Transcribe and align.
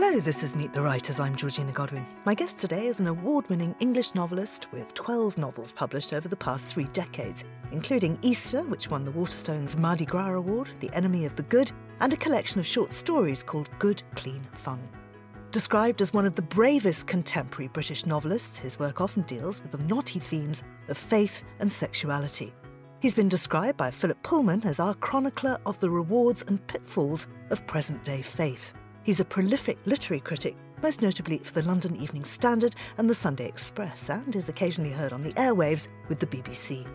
Hello, 0.00 0.20
this 0.20 0.44
is 0.44 0.54
Meet 0.54 0.72
the 0.72 0.80
Writers. 0.80 1.18
I'm 1.18 1.34
Georgina 1.34 1.72
Godwin. 1.72 2.06
My 2.24 2.32
guest 2.32 2.60
today 2.60 2.86
is 2.86 3.00
an 3.00 3.08
award 3.08 3.48
winning 3.48 3.74
English 3.80 4.14
novelist 4.14 4.70
with 4.70 4.94
12 4.94 5.36
novels 5.36 5.72
published 5.72 6.12
over 6.12 6.28
the 6.28 6.36
past 6.36 6.68
three 6.68 6.84
decades, 6.92 7.44
including 7.72 8.16
Easter, 8.22 8.62
which 8.62 8.88
won 8.92 9.04
the 9.04 9.10
Waterstones 9.10 9.76
Mardi 9.76 10.06
Gras 10.06 10.34
Award, 10.34 10.70
The 10.78 10.94
Enemy 10.94 11.26
of 11.26 11.34
the 11.34 11.42
Good, 11.42 11.72
and 11.98 12.12
a 12.12 12.16
collection 12.16 12.60
of 12.60 12.66
short 12.66 12.92
stories 12.92 13.42
called 13.42 13.70
Good, 13.80 14.04
Clean 14.14 14.40
Fun. 14.52 14.88
Described 15.50 16.00
as 16.00 16.14
one 16.14 16.26
of 16.26 16.36
the 16.36 16.42
bravest 16.42 17.08
contemporary 17.08 17.66
British 17.66 18.06
novelists, 18.06 18.56
his 18.56 18.78
work 18.78 19.00
often 19.00 19.22
deals 19.22 19.60
with 19.60 19.72
the 19.72 19.82
knotty 19.82 20.20
themes 20.20 20.62
of 20.86 20.96
faith 20.96 21.42
and 21.58 21.72
sexuality. 21.72 22.54
He's 23.00 23.16
been 23.16 23.28
described 23.28 23.76
by 23.76 23.90
Philip 23.90 24.22
Pullman 24.22 24.62
as 24.62 24.78
our 24.78 24.94
chronicler 24.94 25.58
of 25.66 25.80
the 25.80 25.90
rewards 25.90 26.44
and 26.46 26.64
pitfalls 26.68 27.26
of 27.50 27.66
present 27.66 28.04
day 28.04 28.22
faith. 28.22 28.74
He's 29.02 29.20
a 29.20 29.24
prolific 29.24 29.78
literary 29.86 30.20
critic, 30.20 30.56
most 30.82 31.02
notably 31.02 31.38
for 31.38 31.54
the 31.54 31.66
London 31.66 31.96
Evening 31.96 32.24
Standard 32.24 32.74
and 32.98 33.08
the 33.08 33.14
Sunday 33.14 33.46
Express, 33.46 34.10
and 34.10 34.34
is 34.36 34.48
occasionally 34.48 34.92
heard 34.92 35.12
on 35.12 35.22
the 35.22 35.32
airwaves 35.32 35.88
with 36.08 36.18
the 36.18 36.26
BBC. 36.26 36.86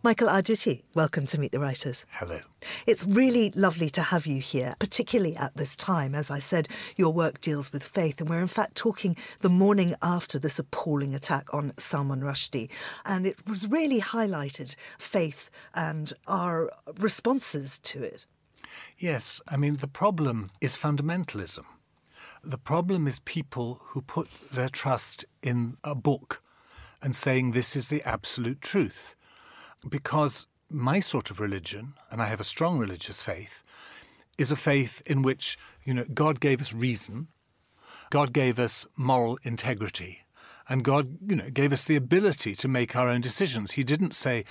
Michael 0.00 0.28
Arditti, 0.28 0.84
welcome 0.94 1.26
to 1.26 1.40
Meet 1.40 1.50
the 1.50 1.58
Writers. 1.58 2.06
Hello. 2.12 2.38
It's 2.86 3.04
really 3.04 3.50
lovely 3.56 3.90
to 3.90 4.00
have 4.00 4.26
you 4.26 4.40
here, 4.40 4.76
particularly 4.78 5.36
at 5.36 5.56
this 5.56 5.74
time. 5.74 6.14
As 6.14 6.30
I 6.30 6.38
said, 6.38 6.68
your 6.96 7.12
work 7.12 7.40
deals 7.40 7.72
with 7.72 7.82
faith, 7.82 8.20
and 8.20 8.30
we're 8.30 8.40
in 8.40 8.46
fact 8.46 8.76
talking 8.76 9.16
the 9.40 9.50
morning 9.50 9.96
after 10.00 10.38
this 10.38 10.60
appalling 10.60 11.16
attack 11.16 11.52
on 11.52 11.72
Salman 11.78 12.20
Rushdie. 12.20 12.70
And 13.04 13.26
it 13.26 13.44
was 13.48 13.66
really 13.66 14.00
highlighted 14.00 14.76
faith 15.00 15.50
and 15.74 16.12
our 16.28 16.70
responses 16.96 17.80
to 17.80 18.00
it. 18.04 18.24
Yes, 18.98 19.40
I 19.48 19.56
mean, 19.56 19.78
the 19.78 19.88
problem 19.88 20.52
is 20.60 20.76
fundamentalism. 20.76 21.64
The 22.44 22.58
problem 22.58 23.08
is 23.08 23.18
people 23.18 23.80
who 23.86 24.00
put 24.00 24.28
their 24.52 24.68
trust 24.68 25.24
in 25.42 25.76
a 25.82 25.96
book 25.96 26.40
and 27.02 27.16
saying 27.16 27.50
this 27.50 27.74
is 27.74 27.88
the 27.88 28.02
absolute 28.04 28.60
truth 28.60 29.16
because 29.86 30.46
my 30.70 31.00
sort 31.00 31.30
of 31.30 31.40
religion, 31.40 31.94
and 32.10 32.22
I 32.22 32.26
have 32.26 32.40
a 32.40 32.44
strong 32.44 32.78
religious 32.78 33.22
faith, 33.22 33.62
is 34.36 34.52
a 34.52 34.56
faith 34.56 35.02
in 35.06 35.22
which, 35.22 35.58
you 35.84 35.94
know, 35.94 36.04
God 36.12 36.40
gave 36.40 36.60
us 36.60 36.72
reason, 36.72 37.28
God 38.10 38.32
gave 38.32 38.58
us 38.58 38.86
moral 38.96 39.38
integrity, 39.42 40.24
and 40.68 40.84
God, 40.84 41.18
you 41.26 41.36
know, 41.36 41.50
gave 41.50 41.72
us 41.72 41.84
the 41.84 41.96
ability 41.96 42.54
to 42.56 42.68
make 42.68 42.94
our 42.94 43.08
own 43.08 43.20
decisions. 43.20 43.72
He 43.72 43.84
didn't 43.84 44.14
say, 44.14 44.44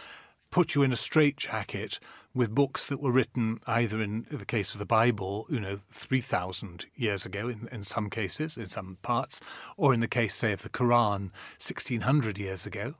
put 0.50 0.76
you 0.76 0.82
in 0.82 0.92
a 0.92 0.98
straitjacket 0.98 2.00
with 2.34 2.56
books 2.56 2.88
that 2.88 3.02
were 3.02 3.12
written 3.12 3.60
either 3.68 4.02
in 4.02 4.26
the 4.32 4.46
case 4.46 4.74
of 4.74 4.80
the 4.80 4.86
Bible, 4.86 5.46
you 5.50 5.60
know, 5.60 5.80
3,000 5.92 6.86
years 6.96 7.26
ago 7.26 7.50
in, 7.50 7.68
in 7.72 7.84
some 7.84 8.10
cases, 8.10 8.58
in 8.58 8.68
some 8.68 8.98
parts, 9.02 9.42
or 9.76 9.94
in 9.94 10.00
the 10.00 10.08
case, 10.08 10.36
say, 10.36 10.54
of 10.54 10.62
the 10.62 10.70
Quran, 10.70 11.32
1,600 11.60 12.38
years 12.38 12.66
ago 12.66 12.96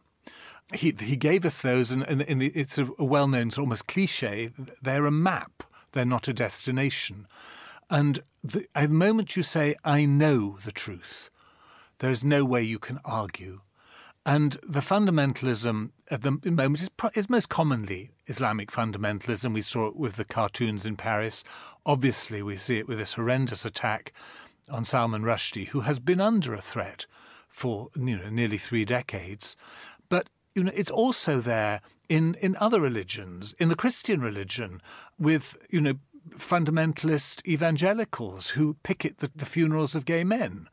he 0.74 0.94
he 1.00 1.16
gave 1.16 1.46
us 1.46 1.62
those, 1.62 1.92
and, 1.92 2.04
and, 2.04 2.44
it's 2.44 2.78
a, 2.78 2.86
well-known, 3.00 3.52
almost 3.58 3.88
cliche. 3.88 4.52
They're 4.82 5.06
a 5.06 5.12
map. 5.12 5.64
They're 5.94 6.06
not 6.06 6.28
a 6.28 6.34
destination. 6.34 7.28
And 7.90 8.20
the, 8.44 8.66
the 8.74 8.90
moment 8.90 9.38
you 9.38 9.44
say, 9.44 9.76
"I 9.86 10.06
know 10.06 10.58
the 10.64 10.72
truth," 10.72 11.30
there 12.00 12.12
is 12.12 12.24
no 12.24 12.44
way 12.44 12.62
you 12.64 12.80
can 12.80 13.00
argue. 13.06 13.62
And 14.26 14.58
the 14.62 14.82
fundamentalism 14.82 15.92
at 16.12 16.22
the 16.22 16.32
moment 16.44 16.82
is, 16.82 16.90
is, 17.16 17.30
most 17.30 17.48
commonly 17.48 18.12
Islamic 18.26 18.72
fundamentalism. 18.72 19.54
We 19.54 19.62
saw 19.62 19.88
it 19.88 19.96
with 19.96 20.18
the 20.18 20.26
cartoons 20.26 20.86
in 20.86 20.98
Paris. 20.98 21.46
Obviously, 21.86 22.42
we 22.42 22.58
see 22.58 22.78
it 22.78 22.90
with 22.90 22.98
this 22.98 23.14
horrendous 23.14 23.64
attack 23.64 24.12
on 24.70 24.84
Salman 24.84 25.24
Rushdie, 25.24 25.70
who 25.70 25.82
has 25.82 26.00
been 26.00 26.20
under 26.20 26.54
a 26.54 26.62
threat 26.62 27.06
for 27.48 27.88
you 27.96 28.18
know, 28.18 28.30
nearly 28.30 28.58
three 28.58 28.86
decades. 28.86 29.56
You 30.58 30.64
know, 30.64 30.72
it's 30.74 30.90
also 30.90 31.40
there 31.40 31.82
in, 32.10 32.34
in 32.42 32.56
other 32.56 32.82
religions, 32.82 33.54
in 33.60 33.70
the 33.70 33.76
Christian 33.76 34.22
religion, 34.22 34.82
with, 35.20 35.56
you 35.70 35.80
know, 35.80 35.94
fundamentalist 36.32 37.46
evangelicals 37.48 38.50
who 38.50 38.74
picket 38.82 39.20
the, 39.20 39.30
the 39.36 39.46
funerals 39.46 39.94
of 39.94 40.04
gay 40.04 40.24
men 40.24 40.68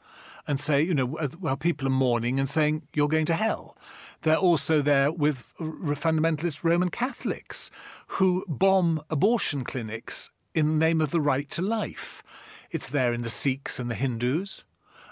and 0.49 0.59
say, 0.59 0.81
you 0.81 0.94
know, 0.94 1.05
while 1.39 1.59
people 1.59 1.87
are 1.87 1.91
mourning 1.91 2.41
and 2.41 2.49
saying, 2.49 2.89
you're 2.94 3.09
going 3.09 3.27
to 3.27 3.34
hell. 3.34 3.77
They're 4.23 4.37
also 4.37 4.81
there 4.81 5.12
with 5.12 5.53
fundamentalist 5.61 6.65
Roman 6.65 6.89
Catholics 6.89 7.71
who 8.06 8.43
bomb 8.49 9.03
abortion 9.11 9.65
clinics 9.65 10.31
in 10.55 10.67
the 10.67 10.87
name 10.87 11.03
of 11.03 11.11
the 11.11 11.21
right 11.21 11.50
to 11.50 11.61
life. 11.61 12.23
It's 12.71 12.89
there 12.89 13.12
in 13.12 13.21
the 13.21 13.28
Sikhs 13.28 13.78
and 13.78 13.91
the 13.91 13.97
Hindus. 13.97 14.65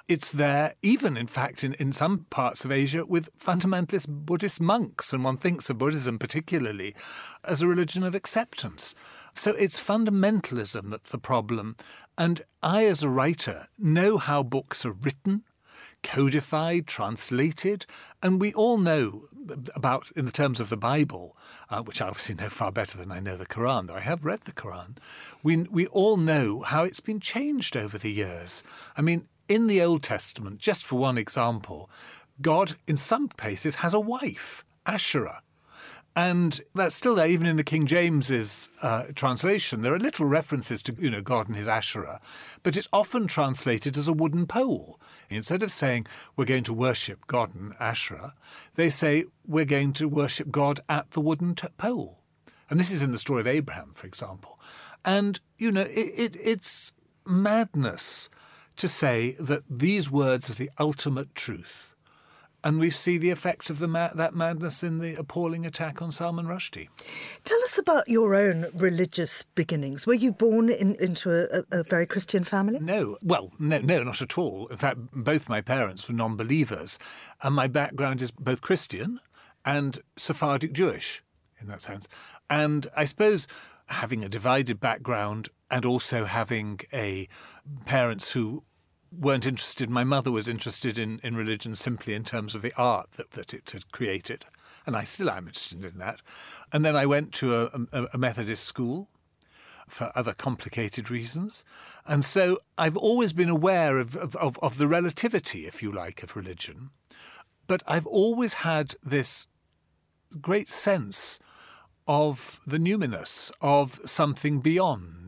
It's 0.08 0.32
there, 0.32 0.74
even 0.82 1.16
in 1.16 1.26
fact, 1.26 1.62
in, 1.62 1.74
in 1.74 1.92
some 1.92 2.26
parts 2.30 2.64
of 2.64 2.72
Asia, 2.72 3.04
with 3.06 3.36
fundamentalist 3.38 4.08
Buddhist 4.08 4.60
monks, 4.60 5.12
and 5.12 5.24
one 5.24 5.36
thinks 5.36 5.70
of 5.70 5.78
Buddhism 5.78 6.18
particularly 6.18 6.94
as 7.44 7.62
a 7.62 7.68
religion 7.68 8.02
of 8.02 8.14
acceptance. 8.14 8.94
So 9.32 9.52
it's 9.52 9.80
fundamentalism 9.80 10.90
that's 10.90 11.10
the 11.10 11.18
problem. 11.18 11.76
And 12.18 12.42
I, 12.62 12.84
as 12.84 13.02
a 13.02 13.08
writer, 13.08 13.68
know 13.78 14.18
how 14.18 14.42
books 14.42 14.84
are 14.84 14.92
written, 14.92 15.44
codified, 16.02 16.86
translated, 16.86 17.86
and 18.22 18.40
we 18.40 18.52
all 18.52 18.78
know 18.78 19.22
about, 19.74 20.10
in 20.14 20.24
the 20.24 20.30
terms 20.30 20.60
of 20.60 20.68
the 20.68 20.76
Bible, 20.76 21.36
uh, 21.70 21.82
which 21.82 22.00
I 22.00 22.08
obviously 22.08 22.34
know 22.34 22.48
far 22.48 22.70
better 22.70 22.98
than 22.98 23.10
I 23.10 23.20
know 23.20 23.36
the 23.36 23.46
Quran, 23.46 23.86
though 23.86 23.94
I 23.94 24.00
have 24.00 24.24
read 24.24 24.42
the 24.42 24.52
Quran, 24.52 24.98
we, 25.42 25.64
we 25.64 25.86
all 25.86 26.16
know 26.16 26.62
how 26.62 26.84
it's 26.84 27.00
been 27.00 27.20
changed 27.20 27.76
over 27.76 27.98
the 27.98 28.12
years. 28.12 28.62
I 28.96 29.00
mean, 29.00 29.26
in 29.52 29.66
the 29.66 29.82
Old 29.82 30.02
Testament, 30.02 30.58
just 30.58 30.84
for 30.84 30.98
one 30.98 31.18
example, 31.18 31.90
God, 32.40 32.74
in 32.86 32.96
some 32.96 33.28
places, 33.28 33.76
has 33.76 33.94
a 33.94 34.00
wife, 34.00 34.64
Asherah. 34.86 35.42
And 36.14 36.60
that's 36.74 36.94
still 36.94 37.14
there, 37.14 37.28
even 37.28 37.46
in 37.46 37.56
the 37.56 37.64
King 37.64 37.86
James's 37.86 38.68
uh, 38.82 39.04
translation. 39.14 39.80
There 39.80 39.94
are 39.94 39.98
little 39.98 40.26
references 40.26 40.82
to, 40.84 40.94
you 40.98 41.10
know, 41.10 41.22
God 41.22 41.48
and 41.48 41.56
his 41.56 41.68
Asherah, 41.68 42.20
but 42.62 42.76
it's 42.76 42.88
often 42.92 43.26
translated 43.26 43.96
as 43.96 44.08
a 44.08 44.12
wooden 44.12 44.46
pole. 44.46 45.00
Instead 45.30 45.62
of 45.62 45.72
saying 45.72 46.06
we're 46.36 46.44
going 46.44 46.64
to 46.64 46.74
worship 46.74 47.26
God 47.26 47.54
and 47.54 47.74
Asherah, 47.80 48.34
they 48.74 48.90
say 48.90 49.24
we're 49.46 49.64
going 49.64 49.94
to 49.94 50.06
worship 50.06 50.50
God 50.50 50.80
at 50.88 51.12
the 51.12 51.20
wooden 51.20 51.54
t- 51.54 51.68
pole. 51.78 52.18
And 52.68 52.78
this 52.78 52.90
is 52.90 53.00
in 53.00 53.12
the 53.12 53.18
story 53.18 53.40
of 53.40 53.46
Abraham, 53.46 53.92
for 53.94 54.06
example. 54.06 54.58
And 55.04 55.40
you 55.56 55.72
know, 55.72 55.82
it, 55.82 56.12
it, 56.14 56.36
it's 56.42 56.92
madness 57.24 58.28
to 58.76 58.88
say 58.88 59.36
that 59.38 59.62
these 59.68 60.10
words 60.10 60.50
are 60.50 60.54
the 60.54 60.70
ultimate 60.78 61.34
truth. 61.34 61.94
And 62.64 62.78
we 62.78 62.90
see 62.90 63.18
the 63.18 63.30
effect 63.30 63.70
of 63.70 63.80
the 63.80 63.88
ma- 63.88 64.12
that 64.14 64.36
madness 64.36 64.84
in 64.84 65.00
the 65.00 65.16
appalling 65.16 65.66
attack 65.66 66.00
on 66.00 66.12
Salman 66.12 66.46
Rushdie. 66.46 66.88
Tell 67.42 67.60
us 67.64 67.76
about 67.76 68.08
your 68.08 68.36
own 68.36 68.66
religious 68.74 69.42
beginnings. 69.56 70.06
Were 70.06 70.14
you 70.14 70.30
born 70.30 70.68
in, 70.68 70.94
into 70.96 71.30
a, 71.32 71.64
a, 71.72 71.82
very 71.82 72.06
Christian 72.06 72.44
family? 72.44 72.78
No. 72.78 73.18
Well, 73.20 73.50
no, 73.58 73.80
no, 73.80 74.04
not 74.04 74.22
at 74.22 74.38
all. 74.38 74.68
In 74.68 74.76
fact, 74.76 74.98
both 75.12 75.48
my 75.48 75.60
parents 75.60 76.06
were 76.08 76.14
non 76.14 76.36
believers. 76.36 77.00
And 77.42 77.56
my 77.56 77.66
background 77.66 78.22
is 78.22 78.30
both 78.30 78.60
Christian 78.60 79.18
and 79.64 79.98
Sephardic 80.16 80.72
Jewish 80.72 81.24
in 81.62 81.68
that 81.68 81.80
sense. 81.80 82.08
And 82.50 82.86
I 82.96 83.04
suppose 83.04 83.48
having 83.86 84.24
a 84.24 84.28
divided 84.28 84.80
background 84.80 85.48
and 85.72 85.86
also 85.86 86.26
having 86.26 86.78
a 86.92 87.26
parents 87.86 88.32
who 88.32 88.62
weren't 89.10 89.46
interested. 89.46 89.88
My 89.88 90.04
mother 90.04 90.30
was 90.30 90.46
interested 90.46 90.98
in, 90.98 91.18
in 91.24 91.34
religion 91.34 91.74
simply 91.74 92.12
in 92.12 92.24
terms 92.24 92.54
of 92.54 92.60
the 92.60 92.74
art 92.76 93.12
that, 93.16 93.32
that 93.32 93.54
it 93.54 93.70
had 93.70 93.90
created. 93.90 94.44
And 94.84 94.94
I 94.94 95.04
still 95.04 95.30
am 95.30 95.46
interested 95.46 95.84
in 95.84 95.98
that. 95.98 96.20
And 96.72 96.84
then 96.84 96.94
I 96.94 97.06
went 97.06 97.32
to 97.34 97.56
a, 97.56 97.70
a, 97.90 98.06
a 98.14 98.18
Methodist 98.18 98.64
school 98.64 99.08
for 99.88 100.12
other 100.14 100.34
complicated 100.34 101.10
reasons. 101.10 101.64
And 102.06 102.24
so 102.24 102.58
I've 102.76 102.96
always 102.96 103.32
been 103.32 103.48
aware 103.48 103.98
of, 103.98 104.16
of, 104.16 104.58
of, 104.60 104.76
the 104.76 104.88
relativity, 104.88 105.66
if 105.66 105.82
you 105.82 105.90
like, 105.90 106.22
of 106.22 106.36
religion. 106.36 106.90
But 107.66 107.82
I've 107.86 108.06
always 108.06 108.54
had 108.54 108.94
this 109.02 109.46
great 110.40 110.68
sense 110.68 111.38
of 112.06 112.60
the 112.66 112.78
numinous, 112.78 113.50
of 113.60 114.00
something 114.04 114.60
beyond. 114.60 115.21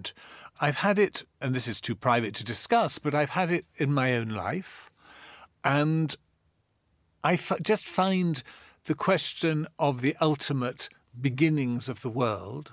I've 0.61 0.77
had 0.77 0.99
it, 0.99 1.25
and 1.41 1.55
this 1.55 1.69
is 1.69 1.81
too 1.81 1.95
private 1.95 2.35
to 2.35 2.45
discuss, 2.45 2.99
but 2.99 3.15
I've 3.15 3.31
had 3.31 3.51
it 3.51 3.67
in 3.77 3.93
my 3.93 4.15
own 4.15 4.29
life. 4.29 4.91
And 5.65 6.15
I 7.23 7.35
f- 7.35 7.61
just 7.63 7.87
find 7.87 8.43
the 8.85 8.95
question 8.95 9.67
of 9.79 10.01
the 10.01 10.17
ultimate 10.21 10.89
beginnings 11.19 11.89
of 11.89 12.03
the 12.03 12.11
world, 12.11 12.73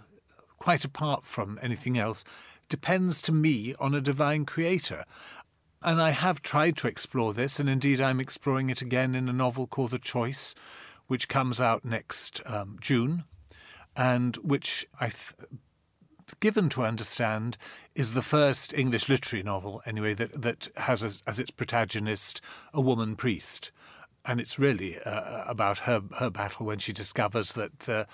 quite 0.59 0.83
apart 0.83 1.25
from 1.25 1.57
anything 1.61 1.97
else, 1.97 2.23
depends 2.69 3.21
to 3.23 3.31
me 3.31 3.73
on 3.79 3.95
a 3.95 4.01
divine 4.01 4.45
creator. 4.45 5.03
And 5.81 6.01
I 6.01 6.11
have 6.11 6.41
tried 6.41 6.77
to 6.77 6.87
explore 6.87 7.33
this, 7.33 7.59
and 7.59 7.69
indeed 7.69 7.99
I'm 7.99 8.19
exploring 8.19 8.69
it 8.69 8.81
again 8.81 9.15
in 9.15 9.27
a 9.27 9.33
novel 9.33 9.65
called 9.65 9.91
The 9.91 9.99
Choice, 9.99 10.53
which 11.07 11.27
comes 11.27 11.59
out 11.59 11.83
next 11.83 12.41
um, 12.45 12.77
June 12.79 13.23
and 13.95 14.35
which 14.37 14.85
I 14.99 15.07
th- 15.07 15.35
given 16.39 16.69
to 16.69 16.83
understand 16.83 17.57
is 17.95 18.13
the 18.13 18.21
first 18.21 18.73
English 18.73 19.09
literary 19.09 19.43
novel, 19.43 19.81
anyway, 19.85 20.13
that, 20.13 20.41
that 20.41 20.67
has 20.77 21.03
as, 21.03 21.23
as 21.27 21.39
its 21.39 21.51
protagonist 21.51 22.41
a 22.73 22.81
woman 22.81 23.15
priest. 23.15 23.71
And 24.23 24.39
it's 24.39 24.59
really 24.59 24.99
uh, 24.99 25.43
about 25.47 25.79
her, 25.79 26.01
her 26.19 26.29
battle 26.29 26.65
when 26.65 26.79
she 26.79 26.93
discovers 26.93 27.53
that, 27.53 27.89
uh, 27.89 28.05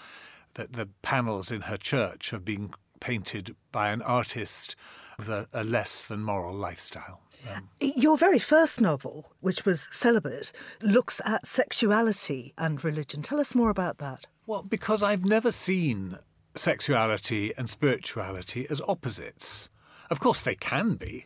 that 0.54 0.74
the 0.74 0.90
panels 1.02 1.52
in 1.52 1.62
her 1.62 1.78
church 1.78 2.32
have 2.32 2.46
been 2.46 2.72
painted 3.00 3.56
by 3.72 3.90
an 3.90 4.02
artist 4.02 4.76
with 5.18 5.30
a, 5.30 5.48
a 5.54 5.64
less 5.64 6.08
than 6.08 6.24
moral 6.24 6.56
lifestyle. 6.56 7.22
Um, 7.54 7.70
Your 7.80 8.18
very 8.18 8.40
first 8.40 8.82
novel, 8.82 9.32
which 9.42 9.66
was 9.66 9.88
Celibate, 9.92 10.52
looks 10.82 11.22
at 11.24 11.46
sexuality 11.46 12.54
and 12.58 12.84
religion. 12.84 13.22
Tell 13.22 13.40
us 13.40 13.54
more 13.54 13.70
about 13.70 14.00
that. 14.00 14.26
Well, 14.46 14.64
because 14.64 15.04
I've 15.04 15.26
never 15.26 15.52
seen 15.52 16.18
sexuality 16.60 17.54
and 17.58 17.70
spirituality 17.70 18.68
as 18.70 18.82
opposites. 18.88 19.70
Of 20.10 20.20
course, 20.20 20.42
they 20.42 20.56
can 20.56 20.96
be, 20.96 21.26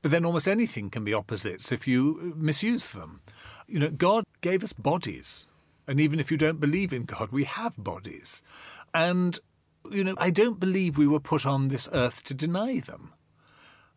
but 0.00 0.10
then 0.10 0.24
almost 0.24 0.48
anything 0.48 0.90
can 0.90 1.04
be 1.04 1.14
opposites 1.14 1.72
if 1.72 1.86
you 1.86 2.34
misuse 2.36 2.92
them. 2.92 3.20
You 3.66 3.78
know, 3.78 3.90
God 3.90 4.24
gave 4.40 4.62
us 4.62 4.72
bodies. 4.72 5.46
And 5.86 6.00
even 6.00 6.20
if 6.20 6.30
you 6.30 6.36
don't 6.36 6.60
believe 6.60 6.92
in 6.92 7.04
God, 7.04 7.30
we 7.32 7.44
have 7.44 7.74
bodies. 7.76 8.42
And, 8.94 9.38
you 9.90 10.04
know, 10.04 10.14
I 10.18 10.30
don't 10.30 10.60
believe 10.60 10.96
we 10.96 11.08
were 11.08 11.20
put 11.20 11.44
on 11.44 11.68
this 11.68 11.88
earth 11.92 12.22
to 12.24 12.34
deny 12.34 12.80
them. 12.80 13.12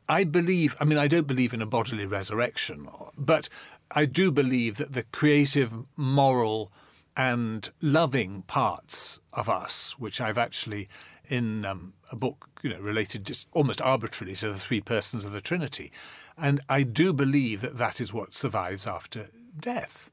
I 0.08 0.24
believe, 0.24 0.76
I 0.80 0.84
mean, 0.84 1.00
I 1.00 1.08
don't 1.08 1.28
believe 1.28 1.54
in 1.54 1.62
a 1.62 1.66
bodily 1.66 2.06
resurrection, 2.06 2.88
but 3.18 3.50
I 3.92 4.06
do 4.06 4.32
believe 4.32 4.78
that 4.78 4.94
the 4.94 5.04
creative, 5.04 5.72
moral, 5.96 6.72
and 7.18 7.70
loving 7.82 8.44
parts 8.44 9.20
of 9.34 9.48
us, 9.50 9.96
which 9.98 10.20
I've 10.20 10.38
actually 10.38 10.90
in 11.28 11.66
um, 11.66 11.94
a 12.12 12.16
book, 12.16 12.50
you 12.62 12.70
know, 12.70 12.80
related 12.80 13.26
just 13.26 13.48
almost 13.52 13.82
arbitrarily 13.82 14.36
to 14.36 14.50
the 14.50 14.60
three 14.60 14.82
persons 14.82 15.26
of 15.26 15.32
the 15.32 15.42
Trinity, 15.42 15.92
and 16.38 16.62
I 16.70 16.84
do 16.84 17.14
believe 17.14 17.62
that 17.62 17.78
that 17.78 18.00
is 18.00 18.14
what 18.14 18.34
survives 18.34 18.86
after 18.86 19.30
death, 19.60 20.12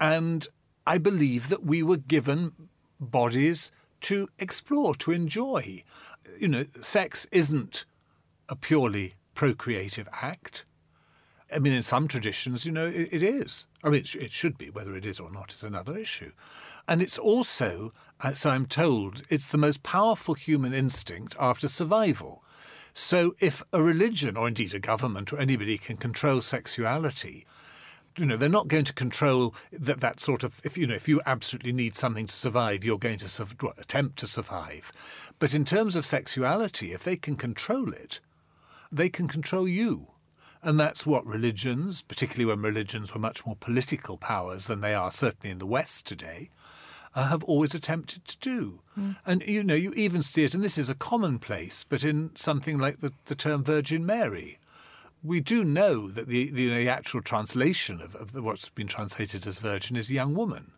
and 0.00 0.46
I 0.86 0.98
believe 0.98 1.48
that 1.48 1.64
we 1.64 1.82
were 1.82 1.96
given 1.96 2.52
bodies 2.98 3.70
to 4.02 4.28
explore, 4.38 4.94
to 4.96 5.12
enjoy. 5.12 5.84
You 6.38 6.48
know, 6.48 6.66
sex 6.80 7.26
isn't 7.30 7.84
a 8.48 8.56
purely 8.56 9.14
procreative 9.34 10.08
act. 10.12 10.64
I 11.52 11.58
mean, 11.58 11.72
in 11.72 11.82
some 11.82 12.08
traditions, 12.08 12.66
you 12.66 12.72
know, 12.72 12.86
it, 12.86 13.08
it 13.12 13.22
is. 13.22 13.66
I 13.82 13.88
mean, 13.88 14.00
it, 14.02 14.14
it, 14.16 14.32
should 14.32 14.58
be. 14.58 14.70
Whether 14.70 14.96
it 14.96 15.06
is 15.06 15.18
or 15.18 15.30
not 15.30 15.54
is 15.54 15.64
another 15.64 15.96
issue. 15.96 16.32
And 16.86 17.00
it's 17.00 17.18
also, 17.18 17.92
uh, 18.20 18.32
so 18.32 18.50
I'm 18.50 18.66
told, 18.66 19.22
it's 19.28 19.48
the 19.48 19.58
most 19.58 19.82
powerful 19.82 20.34
human 20.34 20.74
instinct 20.74 21.34
after 21.38 21.68
survival. 21.68 22.42
So 22.92 23.34
if 23.40 23.62
a 23.72 23.82
religion, 23.82 24.36
or 24.36 24.48
indeed 24.48 24.74
a 24.74 24.78
government, 24.78 25.32
or 25.32 25.38
anybody 25.38 25.78
can 25.78 25.96
control 25.96 26.40
sexuality, 26.40 27.46
you 28.16 28.26
know, 28.26 28.36
they're 28.36 28.48
not 28.48 28.68
going 28.68 28.84
to 28.84 28.92
control 28.92 29.54
that, 29.72 30.00
that 30.00 30.20
sort 30.20 30.42
of, 30.42 30.60
if, 30.64 30.76
you 30.76 30.86
know, 30.86 30.94
if 30.94 31.08
you 31.08 31.20
absolutely 31.24 31.72
need 31.72 31.94
something 31.94 32.26
to 32.26 32.34
survive, 32.34 32.84
you're 32.84 32.98
going 32.98 33.18
to 33.18 33.28
su- 33.28 33.46
attempt 33.78 34.18
to 34.18 34.26
survive. 34.26 34.92
But 35.38 35.54
in 35.54 35.64
terms 35.64 35.94
of 35.94 36.04
sexuality, 36.04 36.92
if 36.92 37.04
they 37.04 37.16
can 37.16 37.36
control 37.36 37.92
it, 37.92 38.20
they 38.90 39.08
can 39.08 39.28
control 39.28 39.68
you. 39.68 40.08
And 40.62 40.78
that's 40.78 41.06
what 41.06 41.24
religions, 41.24 42.02
particularly 42.02 42.46
when 42.46 42.62
religions 42.62 43.14
were 43.14 43.20
much 43.20 43.46
more 43.46 43.56
political 43.56 44.16
powers 44.16 44.66
than 44.66 44.80
they 44.80 44.94
are 44.94 45.12
certainly 45.12 45.50
in 45.50 45.58
the 45.58 45.66
West 45.66 46.06
today, 46.06 46.50
uh, 47.14 47.28
have 47.28 47.44
always 47.44 47.74
attempted 47.74 48.24
to 48.26 48.38
do. 48.38 48.80
Mm. 48.98 49.16
And 49.24 49.42
you 49.46 49.62
know, 49.62 49.74
you 49.74 49.92
even 49.94 50.22
see 50.22 50.44
it, 50.44 50.54
and 50.54 50.62
this 50.62 50.78
is 50.78 50.90
a 50.90 50.94
commonplace, 50.94 51.84
but 51.84 52.04
in 52.04 52.30
something 52.34 52.78
like 52.78 53.00
the, 53.00 53.12
the 53.26 53.34
term 53.34 53.64
Virgin 53.64 54.04
Mary. 54.04 54.58
We 55.22 55.40
do 55.40 55.64
know 55.64 56.08
that 56.10 56.28
the, 56.28 56.50
the, 56.50 56.68
the 56.68 56.88
actual 56.88 57.22
translation 57.22 58.00
of, 58.00 58.14
of 58.14 58.34
what's 58.34 58.68
been 58.68 58.86
translated 58.86 59.46
as 59.48 59.58
virgin 59.58 59.96
is 59.96 60.12
young 60.12 60.34
woman. 60.34 60.72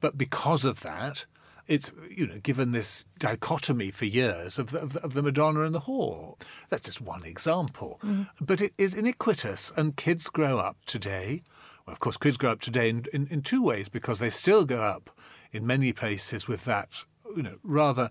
But 0.00 0.18
because 0.18 0.66
of 0.66 0.80
that, 0.80 1.24
it's 1.66 1.90
you 2.08 2.26
know 2.26 2.38
given 2.38 2.72
this 2.72 3.06
dichotomy 3.18 3.90
for 3.90 4.04
years 4.04 4.58
of 4.58 4.70
the, 4.70 4.80
of 4.80 4.92
the, 4.94 5.00
of 5.02 5.14
the 5.14 5.22
Madonna 5.22 5.62
and 5.62 5.74
the 5.74 5.82
whore. 5.82 6.40
That's 6.68 6.82
just 6.82 7.00
one 7.00 7.24
example, 7.24 8.00
mm. 8.04 8.28
but 8.40 8.60
it 8.60 8.74
is 8.78 8.94
iniquitous, 8.94 9.72
and 9.76 9.96
kids 9.96 10.28
grow 10.28 10.58
up 10.58 10.76
today. 10.86 11.42
Well, 11.86 11.92
of 11.92 12.00
course, 12.00 12.16
kids 12.16 12.38
grow 12.38 12.52
up 12.52 12.60
today 12.60 12.88
in, 12.88 13.04
in, 13.12 13.26
in 13.26 13.42
two 13.42 13.62
ways 13.62 13.88
because 13.88 14.18
they 14.18 14.30
still 14.30 14.64
grow 14.64 14.82
up 14.82 15.10
in 15.52 15.66
many 15.66 15.92
places 15.92 16.48
with 16.48 16.64
that 16.64 17.04
you 17.36 17.42
know 17.42 17.56
rather 17.62 18.10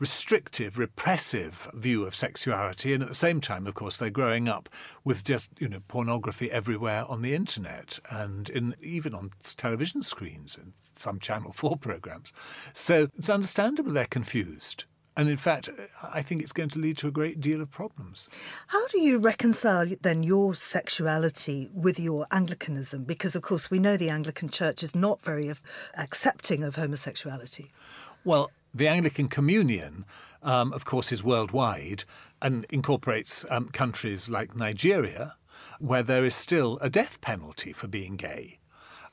restrictive, 0.00 0.78
repressive 0.78 1.70
view 1.74 2.04
of 2.04 2.14
sexuality, 2.14 2.92
and 2.92 3.02
at 3.02 3.08
the 3.08 3.14
same 3.14 3.40
time, 3.40 3.66
of 3.66 3.74
course, 3.74 3.98
they're 3.98 4.10
growing 4.10 4.48
up 4.48 4.68
with 5.04 5.22
just 5.22 5.50
you 5.60 5.68
know 5.68 5.80
pornography 5.86 6.50
everywhere 6.50 7.04
on 7.06 7.22
the 7.22 7.34
internet 7.34 8.00
and 8.10 8.50
in 8.50 8.74
even 8.80 9.14
on 9.14 9.30
television 9.56 10.02
screens 10.02 10.56
and 10.56 10.72
some 10.92 11.20
Channel 11.20 11.52
Four 11.52 11.76
programs. 11.80 12.32
So 12.72 13.08
it's 13.16 13.30
understandable 13.30 13.92
they're 13.92 14.06
confused. 14.06 14.86
And 15.16 15.28
in 15.28 15.36
fact, 15.36 15.68
I 16.02 16.22
think 16.22 16.40
it's 16.40 16.52
going 16.52 16.70
to 16.70 16.78
lead 16.78 16.96
to 16.98 17.08
a 17.08 17.10
great 17.10 17.40
deal 17.40 17.60
of 17.60 17.70
problems. 17.70 18.28
How 18.68 18.86
do 18.86 19.00
you 19.00 19.18
reconcile 19.18 19.86
then 20.00 20.22
your 20.22 20.54
sexuality 20.54 21.68
with 21.74 21.98
your 21.98 22.26
Anglicanism? 22.30 23.04
Because, 23.04 23.34
of 23.34 23.42
course, 23.42 23.70
we 23.70 23.78
know 23.78 23.96
the 23.96 24.08
Anglican 24.08 24.48
Church 24.48 24.82
is 24.82 24.94
not 24.94 25.20
very 25.20 25.52
accepting 25.98 26.62
of 26.62 26.76
homosexuality. 26.76 27.70
Well, 28.24 28.50
the 28.72 28.88
Anglican 28.88 29.28
Communion, 29.28 30.04
um, 30.42 30.72
of 30.72 30.84
course, 30.84 31.12
is 31.12 31.24
worldwide 31.24 32.04
and 32.40 32.66
incorporates 32.70 33.44
um, 33.50 33.68
countries 33.68 34.28
like 34.28 34.56
Nigeria, 34.56 35.34
where 35.78 36.02
there 36.02 36.24
is 36.24 36.34
still 36.34 36.78
a 36.80 36.88
death 36.88 37.20
penalty 37.20 37.72
for 37.72 37.88
being 37.88 38.16
gay. 38.16 38.58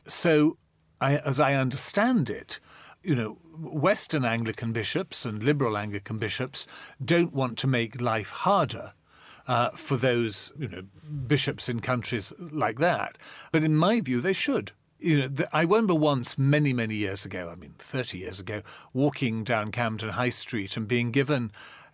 So, 0.05 0.57
I, 1.01 1.17
as 1.17 1.39
I 1.39 1.53
understand 1.53 2.29
it, 2.29 2.59
you 3.03 3.15
know, 3.15 3.37
Western 3.57 4.25
Anglican 4.25 4.71
bishops 4.71 5.25
and 5.25 5.43
liberal 5.43 5.77
Anglican 5.77 6.17
bishops 6.17 6.67
don't 7.03 7.33
want 7.33 7.57
to 7.59 7.67
make 7.67 8.01
life 8.01 8.29
harder 8.29 8.93
uh, 9.47 9.69
for 9.71 9.97
those, 9.97 10.51
you 10.57 10.67
know, 10.67 10.83
bishops 11.25 11.69
in 11.69 11.79
countries 11.79 12.33
like 12.39 12.79
that. 12.79 13.17
But 13.51 13.63
in 13.63 13.75
my 13.75 14.01
view, 14.01 14.21
they 14.21 14.33
should 14.33 14.71
you 14.99 15.19
know, 15.19 15.27
the, 15.27 15.55
I 15.55 15.61
remember 15.61 15.95
once, 15.95 16.37
many, 16.37 16.73
many 16.73 16.95
years 16.95 17.25
ago, 17.25 17.49
I 17.51 17.55
mean, 17.55 17.75
30 17.77 18.17
years 18.17 18.39
ago, 18.39 18.61
walking 18.93 19.43
down 19.43 19.71
Camden 19.71 20.09
High 20.09 20.29
Street 20.29 20.75
and 20.77 20.87
being 20.87 21.11
given 21.11 21.51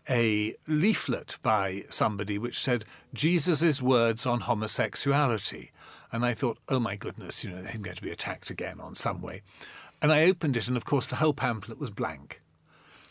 a 0.10 0.56
leaflet 0.68 1.38
by 1.42 1.86
somebody 1.89 2.38
which 2.38 2.62
said 2.62 2.86
Jesus' 3.13 3.82
words 3.82 4.25
on 4.25 4.42
homosexuality. 4.42 5.72
And 6.12 6.25
I 6.25 6.34
thought, 6.34 6.60
oh 6.70 6.80
my 6.80 6.96
goodness, 6.96 7.44
you 7.44 7.50
know, 7.50 7.66
I'm 7.74 7.82
going 7.82 7.96
to 7.96 8.01
be 8.01 8.12
attacked 8.12 8.50
again 8.50 8.80
on 8.80 8.96
some 8.96 9.22
way. 9.22 9.42
And 10.01 10.12
I 10.12 10.25
opened 10.25 10.58
it, 10.58 10.68
and 10.68 10.77
of 10.77 10.86
course, 10.86 11.08
the 11.08 11.16
whole 11.18 11.34
pamphlet 11.34 11.80
was 11.80 11.89
blank 11.89 12.42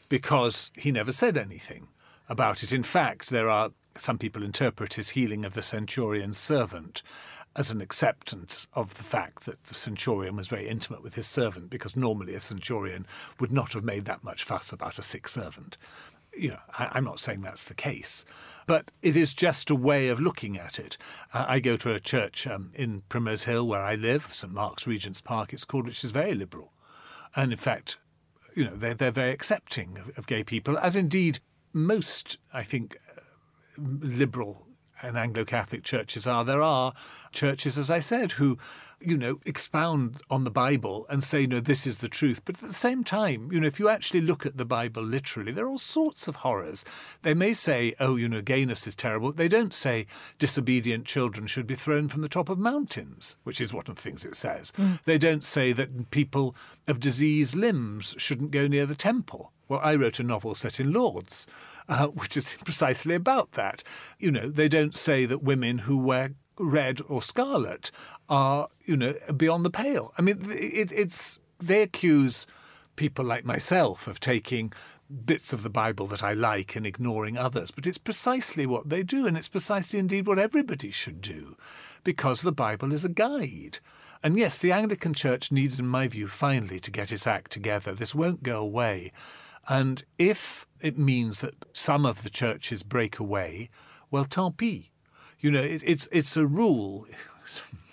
because 0.09 0.71
he 0.77 0.93
never 0.93 1.11
said 1.11 1.39
anything 1.39 1.89
about 2.29 2.63
it. 2.63 2.73
In 2.73 2.83
fact, 2.83 3.31
there 3.31 3.49
are 3.49 3.71
some 3.97 4.19
people 4.19 4.43
interpret 4.43 4.95
his 4.95 5.11
healing 5.11 5.45
of 5.45 5.55
the 5.55 5.63
centurion's 5.63 6.39
servant 6.39 7.03
as 7.55 7.71
an 7.71 7.81
acceptance 7.81 8.67
of 8.75 8.95
the 8.95 9.03
fact 9.03 9.45
that 9.45 9.65
the 9.65 9.75
centurion 9.75 10.37
was 10.37 10.49
very 10.49 10.69
intimate 10.69 11.03
with 11.03 11.15
his 11.15 11.27
servant, 11.27 11.71
because 11.71 11.97
normally 11.97 12.35
a 12.35 12.41
centurion 12.41 13.07
would 13.39 13.53
not 13.53 13.75
have 13.75 13.85
made 13.85 14.05
that 14.07 14.25
much 14.25 14.45
fuss 14.45 14.73
about 14.73 14.99
a 14.99 15.03
sick 15.03 15.29
servant. 15.29 15.77
You 16.35 16.51
know, 16.51 16.59
I, 16.79 16.97
am 16.97 17.05
not 17.05 17.19
saying 17.19 17.43
that's 17.43 17.65
the 17.67 17.75
case, 17.75 18.25
but 18.67 18.91
it 19.03 19.19
is 19.19 19.35
just 19.35 19.69
a 19.69 19.75
way 19.75 20.09
of 20.09 20.19
looking 20.19 20.59
at 20.59 20.79
it. 20.79 20.97
Uh, 21.35 21.45
I 21.47 21.61
go 21.61 21.77
to 21.77 21.95
a 21.95 22.01
church 22.01 22.47
um, 22.47 22.71
in 22.75 23.03
Primrose 23.11 23.45
Hill 23.45 23.67
where 23.67 23.83
I 23.83 23.97
live, 23.97 24.33
St 24.33 24.53
Mark's 24.53 24.87
Regent's 24.87 25.21
Park, 25.21 25.53
it's 25.53 25.65
called, 25.65 25.85
which 25.85 26.03
is 26.03 26.11
very 26.11 26.35
liberal. 26.35 26.73
And 27.37 27.53
in 27.53 27.59
fact, 27.59 27.99
you 28.57 28.65
know, 28.65 28.75
they're, 28.75 28.95
they're 28.95 29.11
very 29.11 29.31
accepting 29.31 29.99
of, 29.99 30.17
of 30.17 30.27
gay 30.27 30.43
people, 30.43 30.79
as 30.79 30.97
indeed 30.97 31.41
most, 31.75 32.39
I 32.53 32.63
think, 32.63 32.97
uh, 33.15 33.21
liberal 33.79 34.67
and 35.03 35.19
Anglo 35.19 35.45
Catholic 35.45 35.83
churches 35.83 36.27
are. 36.27 36.45
There 36.45 36.63
are 36.63 36.93
churches, 37.33 37.77
as 37.77 37.91
I 37.91 38.01
said, 38.01 38.33
who, 38.33 38.59
you 39.01 39.17
know, 39.17 39.41
expound 39.45 40.21
on 40.31 40.45
the 40.45 40.51
Bible 40.51 41.07
and 41.11 41.25
say, 41.25 41.47
no, 41.47 41.61
this 41.61 41.87
is 41.87 41.99
the 41.99 42.09
truth. 42.09 42.43
But 42.45 42.63
at 42.63 42.69
the 42.69 42.75
same 42.75 43.03
time, 43.05 43.51
you 43.51 43.61
know, 43.61 43.67
if 43.67 43.81
you 43.81 43.89
actually 43.89 44.21
look 44.21 44.47
at 44.47 44.57
the 44.57 44.65
Bible 44.65 45.03
literally, 45.03 45.53
there 45.53 45.65
are 45.65 45.69
all 45.69 45.79
sorts 45.79 46.29
of 46.29 46.37
horrors. 46.37 46.85
They 47.23 47.35
may 47.35 47.53
say, 47.53 47.95
oh, 47.99 48.17
you 48.17 48.29
know, 48.29 48.43
gayness 48.43 48.87
is 48.87 48.95
terrible. 48.95 49.33
They 49.33 49.49
don't 49.49 49.75
say 49.75 50.07
disobedient 50.39 51.07
children 51.07 51.47
should 51.47 51.67
be 51.67 51.75
thrown 51.75 52.09
from 52.09 52.23
the 52.23 52.29
top 52.29 52.49
of 52.49 52.59
mountains, 52.59 53.37
which 53.45 53.61
is 53.61 53.73
one 53.75 53.85
of 53.89 53.97
the 53.97 54.03
things 54.03 54.25
it 54.25 54.37
says. 54.37 54.73
Mm. 54.77 55.01
They 55.05 55.19
don't 55.19 55.45
say 55.45 55.73
that 55.73 56.11
people 56.11 56.55
of 56.87 57.01
diseased 57.01 57.55
limbs 57.55 58.15
shouldn't 58.19 58.51
go 58.51 58.67
near 58.67 58.87
the 58.87 58.95
temple. 58.95 59.53
Well, 59.69 59.81
I 59.83 59.95
wrote 59.95 60.21
a 60.21 60.23
novel 60.23 60.55
set 60.55 60.79
in 60.79 60.93
Lourdes 60.93 61.47
uh, 61.89 62.07
which 62.09 62.37
is 62.37 62.57
precisely 62.65 63.15
about 63.15 63.53
that. 63.53 63.83
You 64.19 64.31
know, 64.31 64.49
they 64.49 64.69
don't 64.69 64.95
say 64.95 65.27
that 65.27 65.43
women 65.43 65.79
who 65.79 65.99
wear 65.99 66.33
red 66.59 67.01
or 67.09 67.23
scarlet 67.23 67.91
are, 68.29 68.69
you 68.85 68.97
know, 68.97 69.15
beyond 69.37 69.65
the 69.65 69.71
pale. 69.71 70.13
I 70.19 70.23
mean, 70.23 70.39
it, 70.49 70.93
it's 70.93 71.41
they 71.59 71.83
accuse 71.83 72.47
people 72.97 73.25
like 73.25 73.45
myself 73.45 74.07
of 74.07 74.21
taking 74.21 74.73
bits 75.25 75.53
of 75.53 75.63
the 75.63 75.71
Bible 75.71 76.07
that 76.07 76.23
I 76.23 76.33
like 76.33 76.75
and 76.75 76.87
ignoring 76.87 77.37
others. 77.37 77.71
But 77.71 77.87
it's 77.87 77.99
precisely 77.99 78.67
what 78.67 78.89
they 78.89 79.03
do, 79.03 79.27
and 79.27 79.37
it's 79.37 79.49
precisely 79.49 79.99
indeed 79.99 80.27
what 80.27 80.39
everybody 80.39 80.91
should 80.91 81.21
do, 81.21 81.57
because 82.05 82.43
the 82.43 82.53
Bible 82.53 82.93
is 82.93 83.05
a 83.05 83.11
guide. 83.11 83.79
And 84.23 84.39
yes, 84.39 84.59
the 84.59 84.73
Anglican 84.73 85.15
Church 85.15 85.51
needs, 85.51 85.79
in 85.79 85.87
my 85.87 86.07
view, 86.07 86.29
finally 86.29 86.79
to 86.81 86.91
get 86.91 87.13
its 87.13 87.27
act 87.27 87.51
together. 87.51 87.93
This 87.93 88.15
won't 88.15 88.43
go 88.43 88.61
away. 88.61 89.13
And 89.69 90.05
if 90.19 90.67
it 90.83 90.99
means 90.99 91.41
that 91.41 91.55
some 91.73 92.05
of 92.05 92.23
the 92.23 92.31
churches 92.31 92.83
break 92.83 93.19
away, 93.19 93.71
well, 94.11 94.25
tant 94.25 94.57
pis. 94.57 94.85
You 95.41 95.51
know, 95.51 95.63
it, 95.63 95.83
it's 95.85 96.09
it's 96.13 96.37
a 96.37 96.47
rule. 96.47 97.07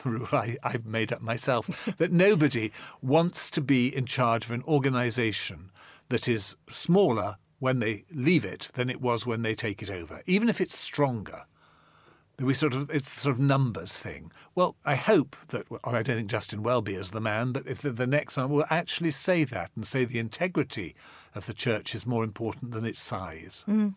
a 0.06 0.10
rule 0.10 0.28
I, 0.32 0.58
I've 0.64 0.86
made 0.86 1.12
up 1.14 1.22
myself 1.22 1.68
that 1.98 2.12
nobody 2.12 2.72
wants 3.02 3.50
to 3.52 3.62
be 3.62 3.96
in 3.96 4.06
charge 4.06 4.46
of 4.46 4.52
an 4.52 4.64
organization 4.64 5.72
that 6.10 6.28
is 6.28 6.58
smaller 6.70 7.38
when 7.60 7.80
they 7.80 8.06
leave 8.12 8.46
it 8.46 8.70
than 8.74 8.90
it 8.90 9.02
was 9.02 9.26
when 9.26 9.42
they 9.42 9.54
take 9.54 9.82
it 9.82 9.90
over, 9.90 10.22
even 10.26 10.50
if 10.50 10.62
it's 10.62 10.78
stronger. 10.78 11.46
We 12.40 12.54
sort 12.54 12.74
of 12.74 12.90
it's 12.90 13.12
sort 13.12 13.36
of 13.36 13.40
numbers 13.42 13.98
thing. 13.98 14.32
Well, 14.56 14.76
I 14.86 14.96
hope 14.96 15.36
that 15.50 15.66
I 15.84 16.02
don't 16.02 16.16
think 16.16 16.30
Justin 16.30 16.64
Welby 16.64 16.94
is 16.94 17.12
the 17.12 17.20
man, 17.20 17.52
but 17.52 17.68
if 17.68 17.82
the, 17.82 17.92
the 17.92 18.08
next 18.08 18.38
man 18.38 18.50
will 18.50 18.66
actually 18.70 19.12
say 19.12 19.44
that 19.44 19.72
and 19.76 19.86
say 19.86 20.06
the 20.06 20.20
integrity 20.20 20.96
of 21.36 21.46
the 21.46 21.54
church 21.54 21.94
is 21.94 22.08
more 22.08 22.24
important 22.24 22.72
than 22.72 22.86
its 22.86 23.02
size. 23.02 23.64
Mm. 23.68 23.94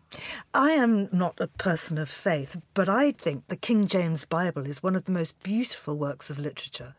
I 0.53 0.71
am 0.71 1.09
not 1.11 1.39
a 1.39 1.47
person 1.47 1.97
of 1.97 2.09
faith, 2.09 2.61
but 2.73 2.89
I 2.89 3.11
think 3.11 3.47
the 3.47 3.55
King 3.55 3.87
James 3.87 4.25
Bible 4.25 4.65
is 4.65 4.83
one 4.83 4.95
of 4.95 5.05
the 5.05 5.11
most 5.11 5.41
beautiful 5.41 5.97
works 5.97 6.29
of 6.29 6.37
literature. 6.37 6.95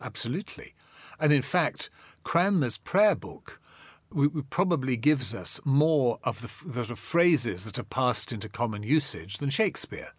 Absolutely. 0.00 0.74
And 1.18 1.32
in 1.32 1.42
fact, 1.42 1.90
Cranmer's 2.24 2.78
prayer 2.78 3.14
book 3.14 3.60
probably 4.50 4.96
gives 4.96 5.34
us 5.34 5.60
more 5.64 6.18
of 6.22 6.40
the, 6.40 6.68
the, 6.68 6.82
the 6.84 6.96
phrases 6.96 7.64
that 7.64 7.78
are 7.78 7.84
passed 7.84 8.32
into 8.32 8.48
common 8.48 8.82
usage 8.82 9.38
than 9.38 9.50
Shakespeare. 9.50 10.12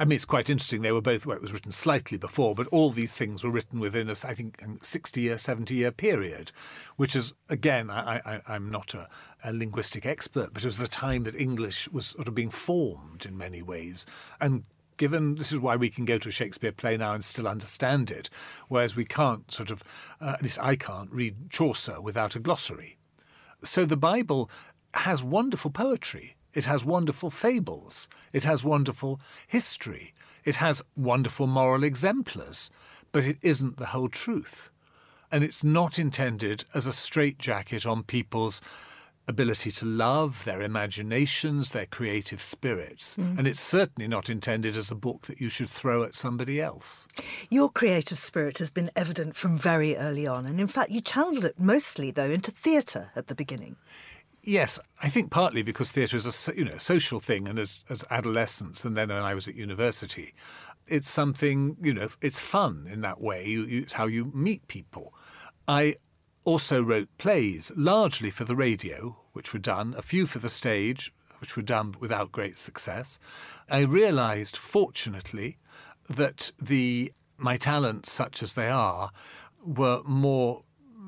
I 0.00 0.06
mean, 0.06 0.16
it's 0.16 0.24
quite 0.24 0.48
interesting. 0.48 0.80
They 0.80 0.92
were 0.92 1.02
both, 1.02 1.26
well, 1.26 1.36
it 1.36 1.42
was 1.42 1.52
written 1.52 1.72
slightly 1.72 2.16
before, 2.16 2.54
but 2.54 2.66
all 2.68 2.88
these 2.88 3.18
things 3.18 3.44
were 3.44 3.50
written 3.50 3.78
within 3.78 4.08
a, 4.08 4.12
I 4.24 4.32
think, 4.32 4.58
60 4.82 5.20
year, 5.20 5.36
70 5.36 5.74
year 5.74 5.92
period, 5.92 6.52
which 6.96 7.14
is, 7.14 7.34
again, 7.50 7.90
I, 7.90 8.40
am 8.48 8.70
not 8.70 8.94
a, 8.94 9.10
a 9.44 9.52
linguistic 9.52 10.06
expert, 10.06 10.54
but 10.54 10.62
it 10.62 10.66
was 10.66 10.78
the 10.78 10.88
time 10.88 11.24
that 11.24 11.34
English 11.34 11.86
was 11.90 12.06
sort 12.06 12.28
of 12.28 12.34
being 12.34 12.48
formed 12.48 13.26
in 13.26 13.36
many 13.36 13.60
ways. 13.60 14.06
And 14.40 14.64
given 14.96 15.34
this 15.34 15.52
is 15.52 15.60
why 15.60 15.76
we 15.76 15.90
can 15.90 16.06
go 16.06 16.16
to 16.16 16.30
a 16.30 16.32
Shakespeare 16.32 16.72
play 16.72 16.96
now 16.96 17.12
and 17.12 17.22
still 17.22 17.46
understand 17.46 18.10
it, 18.10 18.30
whereas 18.68 18.96
we 18.96 19.04
can't 19.04 19.52
sort 19.52 19.70
of, 19.70 19.84
uh, 20.18 20.32
at 20.32 20.42
least 20.42 20.58
I 20.62 20.76
can't, 20.76 21.12
read 21.12 21.50
Chaucer 21.50 22.00
without 22.00 22.34
a 22.34 22.40
glossary. 22.40 22.96
So 23.64 23.84
the 23.84 23.98
Bible 23.98 24.50
has 24.94 25.22
wonderful 25.22 25.70
poetry. 25.70 26.36
It 26.54 26.64
has 26.64 26.84
wonderful 26.84 27.30
fables. 27.30 28.08
It 28.32 28.44
has 28.44 28.64
wonderful 28.64 29.20
history. 29.46 30.14
It 30.44 30.56
has 30.56 30.82
wonderful 30.96 31.46
moral 31.46 31.84
exemplars. 31.84 32.70
But 33.12 33.24
it 33.24 33.38
isn't 33.42 33.76
the 33.78 33.86
whole 33.86 34.08
truth. 34.08 34.70
And 35.32 35.44
it's 35.44 35.62
not 35.62 35.98
intended 35.98 36.64
as 36.74 36.86
a 36.86 36.92
straitjacket 36.92 37.86
on 37.86 38.02
people's 38.02 38.60
ability 39.28 39.70
to 39.70 39.84
love, 39.86 40.44
their 40.44 40.60
imaginations, 40.60 41.70
their 41.70 41.86
creative 41.86 42.42
spirits. 42.42 43.16
Mm. 43.16 43.38
And 43.38 43.48
it's 43.48 43.60
certainly 43.60 44.08
not 44.08 44.28
intended 44.28 44.76
as 44.76 44.90
a 44.90 44.94
book 44.96 45.26
that 45.28 45.40
you 45.40 45.48
should 45.48 45.70
throw 45.70 46.02
at 46.02 46.14
somebody 46.14 46.60
else. 46.60 47.06
Your 47.48 47.70
creative 47.70 48.18
spirit 48.18 48.58
has 48.58 48.70
been 48.70 48.90
evident 48.96 49.36
from 49.36 49.56
very 49.56 49.96
early 49.96 50.26
on. 50.26 50.46
And 50.46 50.60
in 50.60 50.66
fact, 50.66 50.90
you 50.90 51.00
channeled 51.00 51.44
it 51.44 51.60
mostly, 51.60 52.10
though, 52.10 52.30
into 52.30 52.50
theatre 52.50 53.12
at 53.14 53.28
the 53.28 53.34
beginning. 53.34 53.76
Yes, 54.42 54.80
I 55.02 55.08
think 55.08 55.30
partly 55.30 55.62
because 55.62 55.92
theatre 55.92 56.16
is 56.16 56.48
a 56.48 56.56
you 56.56 56.64
know 56.64 56.78
social 56.78 57.20
thing, 57.20 57.46
and 57.46 57.58
as 57.58 57.82
as 57.90 58.04
adolescents, 58.10 58.84
and 58.84 58.96
then 58.96 59.08
when 59.08 59.22
I 59.22 59.34
was 59.34 59.46
at 59.48 59.54
university, 59.54 60.34
it's 60.86 61.10
something 61.10 61.76
you 61.82 61.92
know 61.92 62.08
it's 62.22 62.38
fun 62.38 62.86
in 62.90 63.02
that 63.02 63.20
way. 63.20 63.46
You, 63.46 63.64
you, 63.64 63.82
it's 63.82 63.94
how 63.94 64.06
you 64.06 64.32
meet 64.34 64.66
people. 64.66 65.12
I 65.68 65.96
also 66.44 66.82
wrote 66.82 67.08
plays 67.18 67.70
largely 67.76 68.30
for 68.30 68.44
the 68.44 68.56
radio, 68.56 69.18
which 69.32 69.52
were 69.52 69.58
done, 69.58 69.94
a 69.96 70.02
few 70.02 70.24
for 70.26 70.38
the 70.38 70.48
stage, 70.48 71.12
which 71.38 71.54
were 71.54 71.62
done 71.62 71.94
without 72.00 72.32
great 72.32 72.56
success. 72.56 73.18
I 73.70 73.80
realised, 73.80 74.56
fortunately, 74.56 75.58
that 76.08 76.52
the 76.60 77.12
my 77.36 77.56
talents, 77.56 78.10
such 78.10 78.42
as 78.42 78.54
they 78.54 78.68
are, 78.68 79.10
were 79.64 80.02
more 80.04 80.62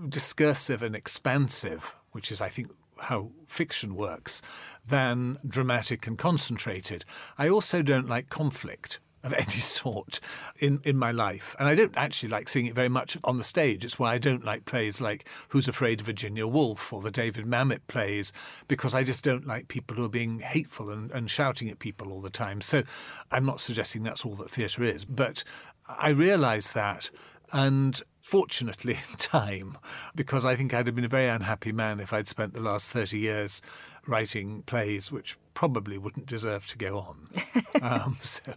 discursive 0.09 0.83
and 0.83 0.95
expansive, 0.95 1.95
which 2.13 2.31
is, 2.31 2.41
I 2.41 2.49
think, 2.49 2.71
how 3.03 3.31
fiction 3.47 3.95
works 3.95 4.43
than 4.87 5.39
dramatic 5.47 6.07
and 6.07 6.19
concentrated. 6.19 7.05
I 7.39 7.49
also 7.49 7.83
don't 7.83 8.09
like 8.09 8.29
conflict 8.29 8.99
of 9.23 9.33
any 9.35 9.45
sort 9.51 10.19
in, 10.59 10.81
in 10.83 10.97
my 10.97 11.13
life. 11.13 11.55
And 11.59 11.69
I 11.69 11.77
don't 11.77 11.97
actually 11.97 12.31
like 12.31 12.49
seeing 12.49 12.67
it 12.67 12.75
very 12.75 12.89
much 12.89 13.17
on 13.23 13.39
the 13.39 13.45
stage. 13.45 13.85
It's 13.85 13.97
why 13.97 14.15
I 14.15 14.19
don't 14.19 14.45
like 14.45 14.65
plays 14.65 15.01
like 15.01 15.29
Who's 15.51 15.69
Afraid 15.69 16.01
of 16.01 16.07
Virginia 16.07 16.45
Woolf 16.47 16.93
or 16.93 17.01
the 17.01 17.13
David 17.13 17.47
Mamet 17.47 17.83
plays, 17.87 18.33
because 18.67 18.95
I 18.95 19.05
just 19.05 19.23
don't 19.23 19.47
like 19.47 19.69
people 19.69 19.97
who 19.97 20.05
are 20.05 20.09
being 20.09 20.41
hateful 20.41 20.91
and, 20.91 21.13
and 21.13 21.31
shouting 21.31 21.71
at 21.71 21.79
people 21.79 22.11
all 22.11 22.21
the 22.21 22.31
time. 22.31 22.61
So 22.61 22.83
I'm 23.31 23.47
not 23.47 23.61
suggesting 23.61 24.03
that's 24.03 24.25
all 24.25 24.35
that 24.37 24.51
theatre 24.51 24.83
is, 24.83 25.05
but 25.05 25.45
I 25.89 26.09
realise 26.11 26.73
that. 26.73 27.11
And 27.53 28.03
fortunately 28.23 28.95
in 28.95 29.17
time, 29.19 29.77
because 30.15 30.47
I 30.47 30.57
think 30.57 30.73
I'd 30.73 30.87
have 30.87 30.95
been 30.95 31.05
a 31.05 31.09
very 31.09 31.29
unhappy 31.29 31.73
man 31.73 32.01
if 32.01 32.13
I'd 32.13 32.29
spent 32.29 32.55
the 32.55 32.61
last 32.61 32.91
30 32.91 33.19
years 33.19 33.61
writing 34.07 34.63
plays 34.63 35.13
which 35.13 35.37
probably 35.53 35.99
wouldn't 35.99 36.27
deserve 36.27 36.67
to 36.69 36.79
go 36.79 36.99
on. 36.99 37.29
um, 37.83 38.17
so 38.23 38.55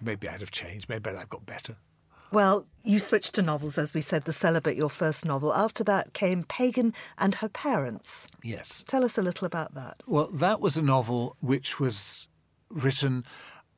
maybe 0.00 0.28
I'd 0.28 0.40
have 0.40 0.50
changed, 0.50 0.88
maybe 0.88 1.08
I'd 1.08 1.16
have 1.16 1.30
got 1.30 1.46
better. 1.46 1.76
Well, 2.30 2.66
you 2.84 2.98
switched 2.98 3.36
to 3.36 3.42
novels, 3.42 3.78
as 3.78 3.94
we 3.94 4.02
said, 4.02 4.24
The 4.24 4.34
Celibate, 4.34 4.76
your 4.76 4.90
first 4.90 5.24
novel. 5.24 5.54
After 5.54 5.82
that 5.84 6.12
came 6.12 6.42
Pagan 6.42 6.92
and 7.16 7.36
Her 7.36 7.48
Parents. 7.48 8.28
Yes. 8.44 8.84
Tell 8.86 9.02
us 9.02 9.16
a 9.16 9.22
little 9.22 9.46
about 9.46 9.74
that. 9.74 10.02
Well, 10.06 10.28
that 10.34 10.60
was 10.60 10.76
a 10.76 10.82
novel 10.82 11.36
which 11.40 11.80
was 11.80 12.28
written 12.68 13.24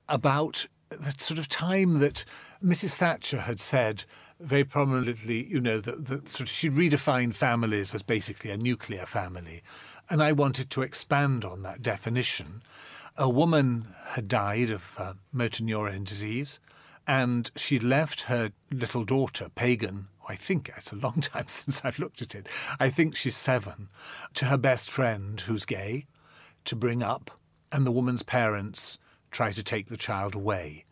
about 0.08 0.66
the 0.90 1.14
sort 1.18 1.38
of 1.38 1.48
time 1.48 2.00
that 2.00 2.24
Mrs. 2.62 2.96
Thatcher 2.96 3.42
had 3.42 3.60
said 3.60 4.02
very 4.40 4.64
prominently, 4.64 5.46
you 5.46 5.60
know, 5.60 5.80
that, 5.80 6.06
that 6.06 6.28
sort 6.28 6.42
of 6.42 6.48
she 6.48 6.70
redefined 6.70 7.34
families 7.34 7.94
as 7.94 8.02
basically 8.02 8.50
a 8.50 8.56
nuclear 8.56 9.06
family. 9.06 9.62
And 10.08 10.22
I 10.22 10.32
wanted 10.32 10.70
to 10.70 10.82
expand 10.82 11.44
on 11.44 11.62
that 11.62 11.82
definition. 11.82 12.62
A 13.16 13.28
woman 13.28 13.94
had 14.08 14.28
died 14.28 14.70
of 14.70 14.94
uh, 14.98 15.12
motor 15.32 15.62
neurone 15.62 16.04
disease, 16.04 16.58
and 17.06 17.50
she 17.56 17.78
left 17.78 18.22
her 18.22 18.52
little 18.70 19.04
daughter, 19.04 19.48
Pagan, 19.54 20.08
I 20.30 20.36
think 20.36 20.70
it's 20.76 20.92
a 20.92 20.96
long 20.96 21.20
time 21.20 21.48
since 21.48 21.84
I've 21.84 21.98
looked 21.98 22.22
at 22.22 22.34
it. 22.34 22.46
I 22.78 22.88
think 22.88 23.16
she's 23.16 23.36
seven, 23.36 23.88
to 24.34 24.46
her 24.46 24.56
best 24.56 24.90
friend, 24.90 25.40
who's 25.40 25.64
gay, 25.64 26.06
to 26.66 26.76
bring 26.76 27.02
up, 27.02 27.32
and 27.72 27.84
the 27.84 27.90
woman's 27.90 28.22
parents 28.22 28.98
try 29.30 29.50
to 29.50 29.62
take 29.62 29.86
the 29.86 29.96
child 29.96 30.34
away. 30.34 30.84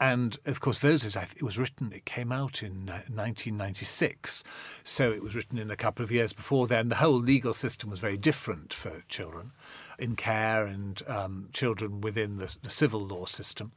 And 0.00 0.38
of 0.46 0.60
course, 0.60 0.78
those 0.78 1.04
is 1.04 1.14
it 1.14 1.42
was 1.42 1.58
written. 1.58 1.92
It 1.92 2.06
came 2.06 2.32
out 2.32 2.62
in 2.62 2.86
1996, 2.86 4.42
so 4.82 5.12
it 5.12 5.22
was 5.22 5.36
written 5.36 5.58
in 5.58 5.70
a 5.70 5.76
couple 5.76 6.02
of 6.02 6.10
years 6.10 6.32
before 6.32 6.66
then. 6.66 6.88
The 6.88 6.96
whole 6.96 7.20
legal 7.20 7.52
system 7.52 7.90
was 7.90 7.98
very 7.98 8.16
different 8.16 8.72
for 8.72 9.04
children 9.08 9.52
in 9.98 10.16
care 10.16 10.64
and 10.64 11.02
um, 11.06 11.50
children 11.52 12.00
within 12.00 12.38
the, 12.38 12.56
the 12.62 12.70
civil 12.70 13.00
law 13.00 13.26
system. 13.26 13.72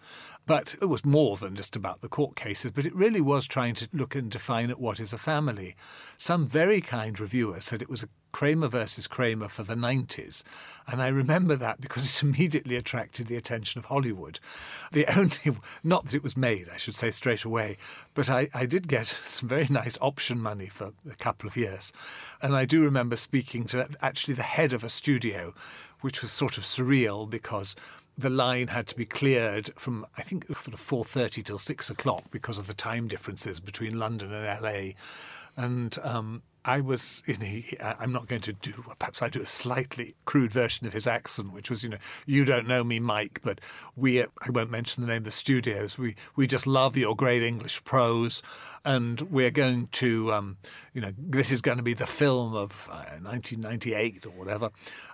But 0.45 0.75
it 0.81 0.85
was 0.85 1.03
more 1.03 1.35
than 1.35 1.55
just 1.55 1.75
about 1.75 1.99
the 1.99 2.07
court 2.07 2.37
cases, 2.37 2.71
but 2.71 2.85
it 2.85 2.95
really 2.95 3.21
was 3.21 3.45
trying 3.45 3.75
to 3.75 3.89
look 3.91 4.15
and 4.15 4.31
define 4.31 4.69
at 4.69 4.79
what 4.79 5.01
is 5.01 5.11
a 5.11 5.17
family. 5.17 5.75
Some 6.15 6.47
very 6.47 6.79
kind 6.79 7.19
reviewer 7.19 7.59
said 7.59 7.81
it 7.81 7.89
was 7.89 8.03
a 8.03 8.09
Kramer 8.33 8.67
versus 8.67 9.07
Kramer 9.07 9.47
for 9.47 9.63
the 9.63 9.75
90s. 9.75 10.43
And 10.87 11.01
I 11.01 11.07
remember 11.07 11.55
that 11.55 11.79
because 11.79 12.03
it 12.03 12.23
immediately 12.27 12.75
attracted 12.75 13.27
the 13.27 13.37
attention 13.37 13.79
of 13.79 13.85
Hollywood. 13.85 14.39
The 14.91 15.05
only, 15.17 15.59
not 15.83 16.05
that 16.05 16.15
it 16.15 16.23
was 16.23 16.35
made, 16.35 16.67
I 16.67 16.75
should 16.75 16.95
say 16.95 17.11
straight 17.11 17.45
away, 17.45 17.77
but 18.13 18.29
I, 18.29 18.49
I 18.53 18.65
did 18.65 18.89
get 18.89 19.07
some 19.25 19.47
very 19.47 19.67
nice 19.69 19.97
option 20.01 20.39
money 20.39 20.67
for 20.67 20.91
a 21.09 21.15
couple 21.15 21.47
of 21.47 21.55
years. 21.55 21.93
And 22.41 22.55
I 22.55 22.65
do 22.65 22.83
remember 22.83 23.15
speaking 23.15 23.63
to 23.67 23.87
actually 24.01 24.33
the 24.33 24.43
head 24.43 24.73
of 24.73 24.83
a 24.83 24.89
studio, 24.89 25.53
which 26.01 26.21
was 26.21 26.31
sort 26.31 26.57
of 26.57 26.65
surreal 26.65 27.29
because 27.29 27.75
the 28.17 28.29
line 28.29 28.67
had 28.67 28.87
to 28.87 28.95
be 28.95 29.05
cleared 29.05 29.71
from 29.75 30.05
I 30.17 30.21
think 30.21 30.47
sort 30.49 30.73
of 30.73 30.79
four 30.79 31.03
thirty 31.03 31.41
till 31.41 31.57
six 31.57 31.89
o'clock 31.89 32.25
because 32.29 32.59
of 32.59 32.67
the 32.67 32.75
time 32.75 33.07
differences 33.07 33.59
between 33.59 33.97
London 33.97 34.31
and 34.31 34.61
LA 34.61 34.91
And 35.55 35.97
um, 36.03 36.43
I 36.65 36.79
was, 36.79 37.21
you 37.25 37.37
know, 37.37 37.95
I'm 37.99 38.11
not 38.13 38.27
going 38.27 38.41
to 38.41 38.53
do, 38.53 38.85
perhaps 38.97 39.21
I 39.21 39.29
do 39.29 39.41
a 39.41 39.45
slightly 39.45 40.15
crude 40.25 40.51
version 40.51 40.87
of 40.87 40.93
his 40.93 41.07
accent, 41.07 41.51
which 41.51 41.69
was, 41.69 41.83
you 41.83 41.89
know, 41.89 41.97
you 42.25 42.45
don't 42.45 42.67
know 42.67 42.83
me, 42.83 42.99
Mike, 42.99 43.41
but 43.43 43.59
we, 43.95 44.21
I 44.21 44.49
won't 44.49 44.71
mention 44.71 45.01
the 45.01 45.07
name 45.07 45.17
of 45.17 45.23
the 45.25 45.31
studios, 45.31 45.97
we, 45.97 46.15
we 46.35 46.47
just 46.47 46.65
love 46.65 46.95
your 46.95 47.15
great 47.15 47.43
English 47.43 47.83
prose. 47.83 48.41
And 48.85 49.21
we're 49.21 49.51
going 49.51 49.87
to, 49.93 50.33
um, 50.33 50.57
you 50.93 50.99
know, 50.99 51.13
this 51.17 51.51
is 51.51 51.61
going 51.61 51.77
to 51.77 51.83
be 51.83 51.93
the 51.93 52.05
film 52.05 52.53
of 52.53 52.87
uh, 52.91 53.17
1998 53.21 54.25
or 54.25 54.31
whatever. 54.31 54.71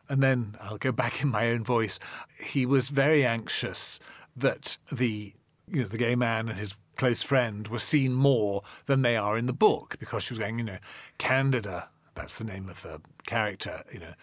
And 0.07 0.23
then 0.23 0.55
I'll 0.59 0.79
go 0.79 0.91
back 0.91 1.21
in 1.21 1.29
my 1.29 1.49
own 1.49 1.63
voice. 1.63 1.99
He 2.43 2.65
was 2.65 2.89
very 2.89 3.23
anxious 3.23 3.99
that 4.35 4.79
the, 4.91 5.33
you 5.67 5.83
know, 5.83 5.87
the 5.87 5.99
gay 5.99 6.15
man 6.15 6.49
and 6.49 6.57
his 6.57 6.75
close 6.99 7.23
friend 7.23 7.69
were 7.69 7.79
seen 7.79 8.13
more 8.13 8.61
than 8.85 9.03
they 9.03 9.15
are 9.15 9.37
in 9.37 9.45
the 9.45 9.53
book 9.53 9.95
because 9.99 10.21
she 10.21 10.33
was 10.33 10.37
going, 10.37 10.59
you 10.59 10.65
know, 10.65 10.79
Candida, 11.17 11.87
that's 12.13 12.37
the 12.37 12.43
name 12.43 12.67
of 12.67 12.81
the 12.81 12.99
character, 13.25 13.83
you 13.89 14.01
know, 14.01 14.13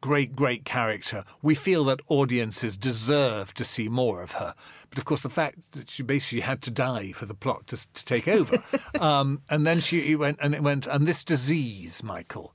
great, 0.00 0.36
great 0.36 0.64
character. 0.64 1.24
We 1.42 1.56
feel 1.56 1.82
that 1.86 2.00
audiences 2.06 2.76
deserve 2.76 3.52
to 3.54 3.64
see 3.64 3.88
more 3.88 4.22
of 4.22 4.32
her. 4.32 4.54
But 4.90 4.98
of 5.00 5.06
course, 5.06 5.22
the 5.22 5.28
fact 5.28 5.72
that 5.72 5.90
she 5.90 6.04
basically 6.04 6.42
had 6.42 6.62
to 6.62 6.70
die 6.70 7.10
for 7.10 7.26
the 7.26 7.34
plot 7.34 7.66
to, 7.68 7.92
to 7.92 8.04
take 8.04 8.28
over. 8.28 8.62
um, 9.00 9.42
and 9.50 9.66
then 9.66 9.80
she 9.80 10.14
went, 10.14 10.38
and 10.40 10.54
it 10.54 10.62
went, 10.62 10.86
and 10.86 11.08
this 11.08 11.24
disease, 11.24 12.04
Michael, 12.04 12.54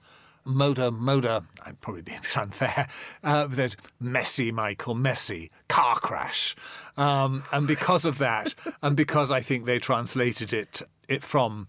motor, 0.50 0.92
motor, 0.92 1.42
I'd 1.66 1.80
probably 1.82 2.02
be 2.02 2.14
a 2.14 2.22
bit 2.22 2.38
unfair, 2.38 2.88
uh, 3.24 3.48
there's 3.48 3.78
messy, 4.00 4.52
Michael, 4.52 4.96
messy, 4.96 5.52
car 5.68 5.96
crash. 5.96 6.56
Um, 6.98 7.44
and 7.52 7.68
because 7.68 8.06
of 8.06 8.18
that, 8.18 8.54
and 8.82 8.96
because 8.96 9.32
I 9.32 9.42
think 9.42 9.66
they 9.66 9.80
translated 9.80 10.52
it, 10.54 10.82
it 11.08 11.24
from 11.24 11.68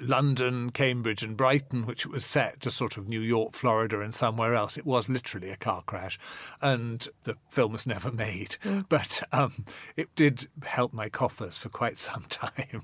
London, 0.00 0.70
Cambridge, 0.70 1.22
and 1.22 1.36
Brighton, 1.36 1.86
which 1.86 2.06
was 2.06 2.24
set 2.24 2.60
to 2.60 2.70
sort 2.70 2.96
of 2.96 3.08
New 3.08 3.20
York, 3.20 3.52
Florida, 3.52 4.00
and 4.00 4.14
somewhere 4.14 4.54
else. 4.54 4.76
It 4.76 4.86
was 4.86 5.08
literally 5.08 5.50
a 5.50 5.56
car 5.56 5.82
crash, 5.84 6.18
and 6.60 7.06
the 7.24 7.36
film 7.50 7.72
was 7.72 7.86
never 7.86 8.10
made. 8.10 8.56
Mm. 8.64 8.86
But 8.88 9.22
um, 9.32 9.64
it 9.96 10.14
did 10.14 10.48
help 10.64 10.92
my 10.92 11.08
coffers 11.08 11.58
for 11.58 11.68
quite 11.68 11.98
some 11.98 12.24
time. 12.28 12.82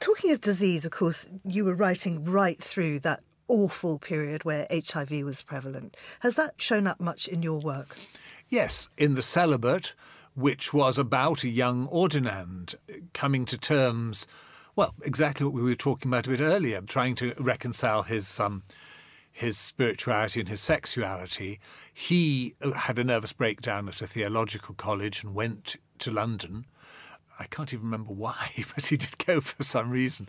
Talking 0.00 0.32
of 0.32 0.40
disease, 0.40 0.84
of 0.84 0.90
course, 0.90 1.30
you 1.44 1.64
were 1.64 1.74
writing 1.74 2.24
right 2.24 2.60
through 2.60 3.00
that 3.00 3.22
awful 3.48 3.98
period 3.98 4.44
where 4.44 4.66
HIV 4.70 5.10
was 5.24 5.42
prevalent. 5.42 5.96
Has 6.20 6.36
that 6.36 6.54
shown 6.60 6.86
up 6.86 7.00
much 7.00 7.28
in 7.28 7.42
your 7.42 7.60
work? 7.60 7.96
Yes, 8.48 8.88
in 8.96 9.14
The 9.14 9.22
Celibate, 9.22 9.94
which 10.34 10.72
was 10.74 10.98
about 10.98 11.44
a 11.44 11.48
young 11.48 11.88
ordinand 11.88 12.74
coming 13.12 13.44
to 13.46 13.58
terms, 13.58 14.26
well, 14.76 14.94
exactly 15.02 15.44
what 15.44 15.54
we 15.54 15.62
were 15.62 15.74
talking 15.74 16.10
about 16.10 16.26
a 16.26 16.30
bit 16.30 16.40
earlier, 16.40 16.80
trying 16.82 17.14
to 17.16 17.34
reconcile 17.38 18.02
his. 18.02 18.40
Um, 18.40 18.62
his 19.36 19.58
spirituality 19.58 20.38
and 20.38 20.48
his 20.48 20.60
sexuality. 20.60 21.58
He 21.92 22.54
had 22.76 23.00
a 23.00 23.04
nervous 23.04 23.32
breakdown 23.32 23.88
at 23.88 24.00
a 24.00 24.06
theological 24.06 24.76
college 24.76 25.24
and 25.24 25.34
went 25.34 25.74
to 25.98 26.12
London 26.12 26.66
I 27.38 27.44
can't 27.44 27.72
even 27.72 27.86
remember 27.86 28.12
why, 28.12 28.64
but 28.74 28.86
he 28.86 28.96
did 28.96 29.18
go 29.24 29.40
for 29.40 29.62
some 29.62 29.90
reason. 29.90 30.28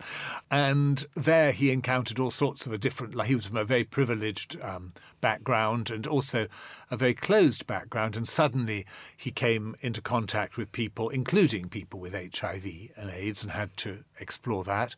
And 0.50 1.06
there 1.14 1.52
he 1.52 1.70
encountered 1.70 2.18
all 2.18 2.30
sorts 2.30 2.66
of 2.66 2.72
a 2.72 2.78
different, 2.78 3.14
like 3.14 3.28
he 3.28 3.34
was 3.34 3.46
from 3.46 3.56
a 3.56 3.64
very 3.64 3.84
privileged 3.84 4.60
um, 4.60 4.92
background 5.20 5.90
and 5.90 6.06
also 6.06 6.46
a 6.90 6.96
very 6.96 7.14
closed 7.14 7.66
background. 7.66 8.16
And 8.16 8.26
suddenly 8.26 8.86
he 9.16 9.30
came 9.30 9.76
into 9.80 10.00
contact 10.00 10.56
with 10.56 10.72
people, 10.72 11.08
including 11.08 11.68
people 11.68 12.00
with 12.00 12.14
HIV 12.14 12.64
and 12.96 13.10
AIDS, 13.10 13.42
and 13.42 13.52
had 13.52 13.76
to 13.78 14.04
explore 14.18 14.64
that. 14.64 14.94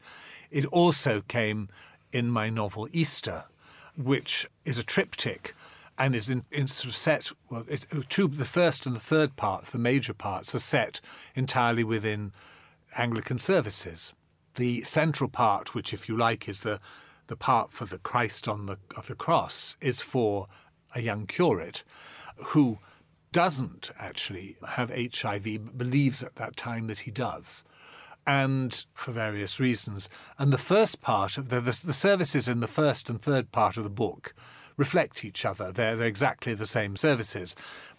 It 0.50 0.66
also 0.66 1.22
came 1.28 1.68
in 2.12 2.30
my 2.30 2.48
novel 2.48 2.88
Easter, 2.92 3.44
which 3.96 4.46
is 4.64 4.78
a 4.78 4.84
triptych 4.84 5.54
and 5.98 6.14
is 6.14 6.28
in, 6.28 6.44
in 6.50 6.66
set. 6.66 7.32
Well, 7.50 7.64
it's 7.68 7.86
uh, 7.92 8.02
two. 8.08 8.28
The 8.28 8.44
first 8.44 8.86
and 8.86 8.94
the 8.94 9.00
third 9.00 9.36
parts, 9.36 9.70
the 9.70 9.78
major 9.78 10.14
parts, 10.14 10.54
are 10.54 10.60
set 10.60 11.00
entirely 11.34 11.84
within 11.84 12.32
Anglican 12.96 13.38
services. 13.38 14.14
The 14.54 14.82
central 14.84 15.28
part, 15.28 15.74
which, 15.74 15.92
if 15.92 16.08
you 16.08 16.16
like, 16.16 16.48
is 16.48 16.62
the 16.62 16.80
the 17.26 17.36
part 17.36 17.72
for 17.72 17.84
the 17.84 17.98
Christ 17.98 18.48
on 18.48 18.66
the 18.66 18.78
of 18.96 19.08
the 19.08 19.14
cross, 19.14 19.76
is 19.80 20.00
for 20.00 20.46
a 20.94 21.02
young 21.02 21.26
curate 21.26 21.82
who 22.36 22.78
doesn't 23.32 23.90
actually 23.98 24.56
have 24.66 24.90
HIV, 24.90 25.76
believes 25.76 26.22
at 26.22 26.36
that 26.36 26.56
time 26.56 26.86
that 26.86 27.00
he 27.00 27.10
does 27.10 27.64
and 28.26 28.84
for 28.94 29.12
various 29.12 29.58
reasons. 29.58 30.08
And 30.38 30.52
the 30.52 30.58
first 30.58 31.00
part 31.00 31.38
of 31.38 31.48
the, 31.48 31.60
the, 31.60 31.80
the, 31.86 31.94
services 31.94 32.46
in 32.46 32.60
the 32.60 32.66
first 32.66 33.08
and 33.08 33.20
third 33.20 33.52
part 33.52 33.76
of 33.76 33.84
the 33.84 33.90
book 33.90 34.34
reflect 34.78 35.24
each 35.24 35.44
other. 35.44 35.70
They're, 35.70 35.96
they're 35.96 36.06
exactly 36.06 36.54
the 36.54 36.64
same 36.64 36.96
services. 36.96 37.54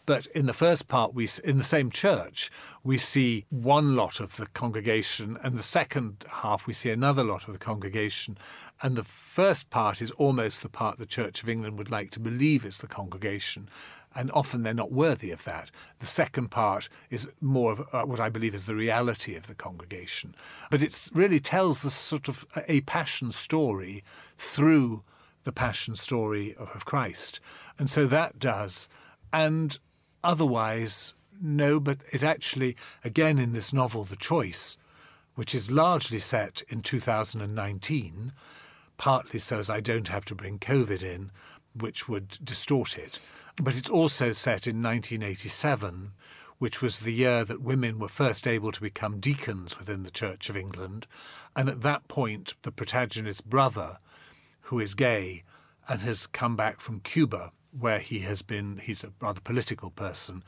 But 0.08 0.26
in 0.28 0.48
the 0.48 0.54
first 0.54 0.88
part, 0.88 1.14
we 1.14 1.28
in 1.44 1.60
the 1.60 1.64
same 1.64 1.92
church, 1.92 2.50
we 2.84 2.98
see 2.98 3.46
one 3.52 3.96
lot 3.96 4.20
of 4.20 4.38
the 4.38 4.48
congregation, 4.48 5.38
and 5.44 5.56
the 5.56 5.62
second 5.62 6.26
half 6.42 6.66
we 6.66 6.74
see 6.74 6.90
another 6.90 7.24
lot 7.24 7.48
of 7.48 7.54
the 7.54 7.60
congregation. 7.60 8.36
And 8.82 8.96
the 8.96 9.04
first 9.04 9.70
part 9.70 10.02
is 10.02 10.10
almost 10.12 10.64
the 10.64 10.70
part 10.70 10.98
the 10.98 11.06
Church 11.06 11.44
of 11.44 11.50
England 11.50 11.78
would 11.78 11.92
like 11.92 12.10
to 12.12 12.20
believe 12.20 12.66
is 12.66 12.80
the 12.80 12.88
congregation, 12.88 13.70
and 14.16 14.32
often 14.32 14.64
they're 14.64 14.74
not 14.74 14.92
worthy 14.92 15.30
of 15.30 15.44
that. 15.44 15.70
The 16.00 16.08
second 16.08 16.50
part 16.50 16.90
is 17.12 17.30
more 17.40 17.74
of 17.74 17.88
uh, 17.94 18.04
what 18.06 18.20
I 18.20 18.30
believe 18.30 18.56
is 18.56 18.66
the 18.66 18.74
reality 18.76 19.36
of 19.36 19.46
the 19.46 19.54
congregation, 19.54 20.34
but 20.72 20.82
it 20.82 21.10
really 21.14 21.40
tells 21.40 21.84
the 21.84 21.92
sort 21.92 22.28
of 22.30 22.48
a 22.68 22.82
passion 22.82 23.32
story 23.32 24.04
through 24.38 25.04
the 25.44 25.52
passion 25.52 25.96
story 25.96 26.56
of 26.56 26.86
Christ. 26.86 27.40
And 27.78 27.90
so 27.90 28.06
that 28.08 28.40
does. 28.40 28.90
And 29.32 29.78
otherwise, 30.24 31.14
no, 31.42 31.80
but 31.80 32.04
it 32.12 32.24
actually, 32.24 32.76
again 33.04 33.40
in 33.40 33.54
this 33.54 33.72
novel, 33.74 34.04
The 34.04 34.16
Choice, 34.16 34.78
which 35.36 35.56
is 35.56 35.72
largely 35.72 36.20
set 36.20 36.64
in 36.68 36.82
2019, 36.82 38.34
partly 38.98 39.40
so 39.40 39.60
as 39.60 39.70
I 39.70 39.80
don't 39.80 40.10
have 40.10 40.26
to 40.26 40.36
bring 40.36 40.60
COVID 40.60 41.02
in, 41.02 41.32
which 41.74 42.10
would 42.10 42.38
distort 42.44 42.98
it. 42.98 43.20
But 43.62 43.76
it's 43.76 43.90
also 43.90 44.32
set 44.32 44.68
in 44.68 44.84
1987, 44.84 46.12
which 46.58 46.82
was 46.82 47.00
the 47.00 47.14
year 47.14 47.46
that 47.46 47.62
women 47.62 48.00
were 48.00 48.10
first 48.10 48.46
able 48.46 48.74
to 48.74 48.82
become 48.82 49.20
deacons 49.20 49.80
within 49.80 50.04
the 50.04 50.12
Church 50.12 50.50
of 50.50 50.58
England. 50.58 51.08
And 51.56 51.70
at 51.70 51.82
that 51.84 52.08
point, 52.10 52.56
the 52.64 52.72
protagonist's 52.72 53.42
brother 53.42 53.98
who 54.70 54.80
is 54.80 54.94
gay 54.94 55.44
and 55.88 56.02
has 56.02 56.28
come 56.28 56.56
back 56.56 56.80
from 56.80 57.00
Cuba, 57.00 57.52
where 57.72 57.98
he 57.98 58.20
has 58.20 58.44
been, 58.44 58.78
he's 58.78 59.04
a 59.04 59.12
rather 59.20 59.42
political 59.42 59.90
person. 59.90 60.44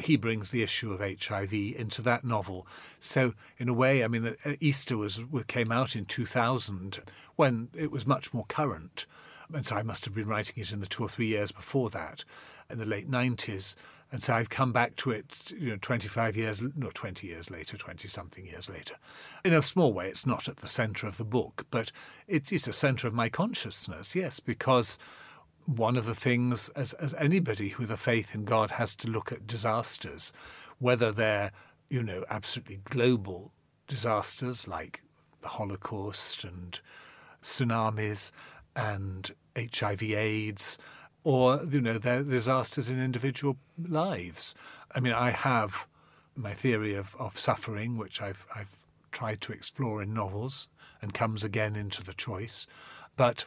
He 0.00 0.16
brings 0.16 0.50
the 0.50 0.62
issue 0.62 0.92
of 0.92 1.00
HIV 1.00 1.54
into 1.54 2.02
that 2.02 2.24
novel. 2.24 2.66
So, 3.00 3.32
in 3.56 3.70
a 3.70 3.72
way, 3.72 4.04
I 4.04 4.08
mean, 4.08 4.36
uh, 4.44 4.52
Easter 4.60 4.98
was 4.98 5.20
came 5.46 5.72
out 5.72 5.96
in 5.96 6.04
2000 6.04 6.98
when 7.36 7.68
it 7.74 7.90
was 7.90 8.06
much 8.06 8.34
more 8.34 8.44
current. 8.48 9.06
And 9.52 9.64
so 9.64 9.76
I 9.76 9.82
must 9.82 10.04
have 10.04 10.14
been 10.14 10.28
writing 10.28 10.56
it 10.58 10.72
in 10.72 10.80
the 10.80 10.86
two 10.86 11.02
or 11.02 11.08
three 11.08 11.26
years 11.26 11.52
before 11.52 11.90
that, 11.90 12.24
in 12.68 12.78
the 12.78 12.84
late 12.84 13.10
90s. 13.10 13.76
And 14.10 14.22
so 14.22 14.34
I've 14.34 14.50
come 14.50 14.72
back 14.72 14.96
to 14.96 15.10
it, 15.10 15.52
you 15.56 15.70
know, 15.70 15.78
25 15.80 16.36
years, 16.36 16.62
no, 16.76 16.90
20 16.92 17.26
years 17.26 17.50
later, 17.50 17.76
20 17.76 18.08
something 18.08 18.46
years 18.46 18.68
later. 18.68 18.96
In 19.44 19.52
a 19.52 19.62
small 19.62 19.92
way, 19.92 20.08
it's 20.08 20.26
not 20.26 20.48
at 20.48 20.58
the 20.58 20.68
centre 20.68 21.06
of 21.06 21.18
the 21.18 21.24
book, 21.24 21.66
but 21.70 21.92
it 22.26 22.52
is 22.52 22.68
a 22.68 22.72
centre 22.72 23.06
of 23.06 23.14
my 23.14 23.28
consciousness, 23.28 24.14
yes, 24.14 24.40
because 24.40 24.98
one 25.66 25.96
of 25.96 26.06
the 26.06 26.14
things, 26.14 26.70
as, 26.70 26.94
as 26.94 27.12
anybody 27.14 27.74
with 27.78 27.90
a 27.90 27.98
faith 27.98 28.34
in 28.34 28.44
God 28.44 28.72
has 28.72 28.94
to 28.96 29.10
look 29.10 29.30
at 29.30 29.46
disasters, 29.46 30.32
whether 30.78 31.12
they're, 31.12 31.52
you 31.90 32.02
know, 32.02 32.24
absolutely 32.30 32.80
global 32.84 33.52
disasters 33.86 34.66
like 34.66 35.02
the 35.42 35.48
Holocaust 35.48 36.44
and 36.44 36.80
tsunamis 37.42 38.32
and 38.78 39.32
HIV 39.56 40.02
AIDS 40.02 40.78
or 41.24 41.60
you 41.68 41.80
know 41.80 41.98
their 41.98 42.22
disasters 42.22 42.88
in 42.88 43.02
individual 43.02 43.56
lives. 43.76 44.54
I 44.94 45.00
mean, 45.00 45.12
I 45.12 45.30
have 45.30 45.86
my 46.36 46.52
theory 46.52 46.94
of, 46.94 47.16
of 47.18 47.38
suffering, 47.38 47.98
which 47.98 48.22
I've 48.22 48.46
I've 48.54 48.76
tried 49.10 49.40
to 49.42 49.52
explore 49.52 50.02
in 50.02 50.14
novels, 50.14 50.68
and 51.02 51.12
comes 51.12 51.42
again 51.44 51.74
into 51.76 52.02
the 52.04 52.14
choice, 52.14 52.66
but 53.16 53.46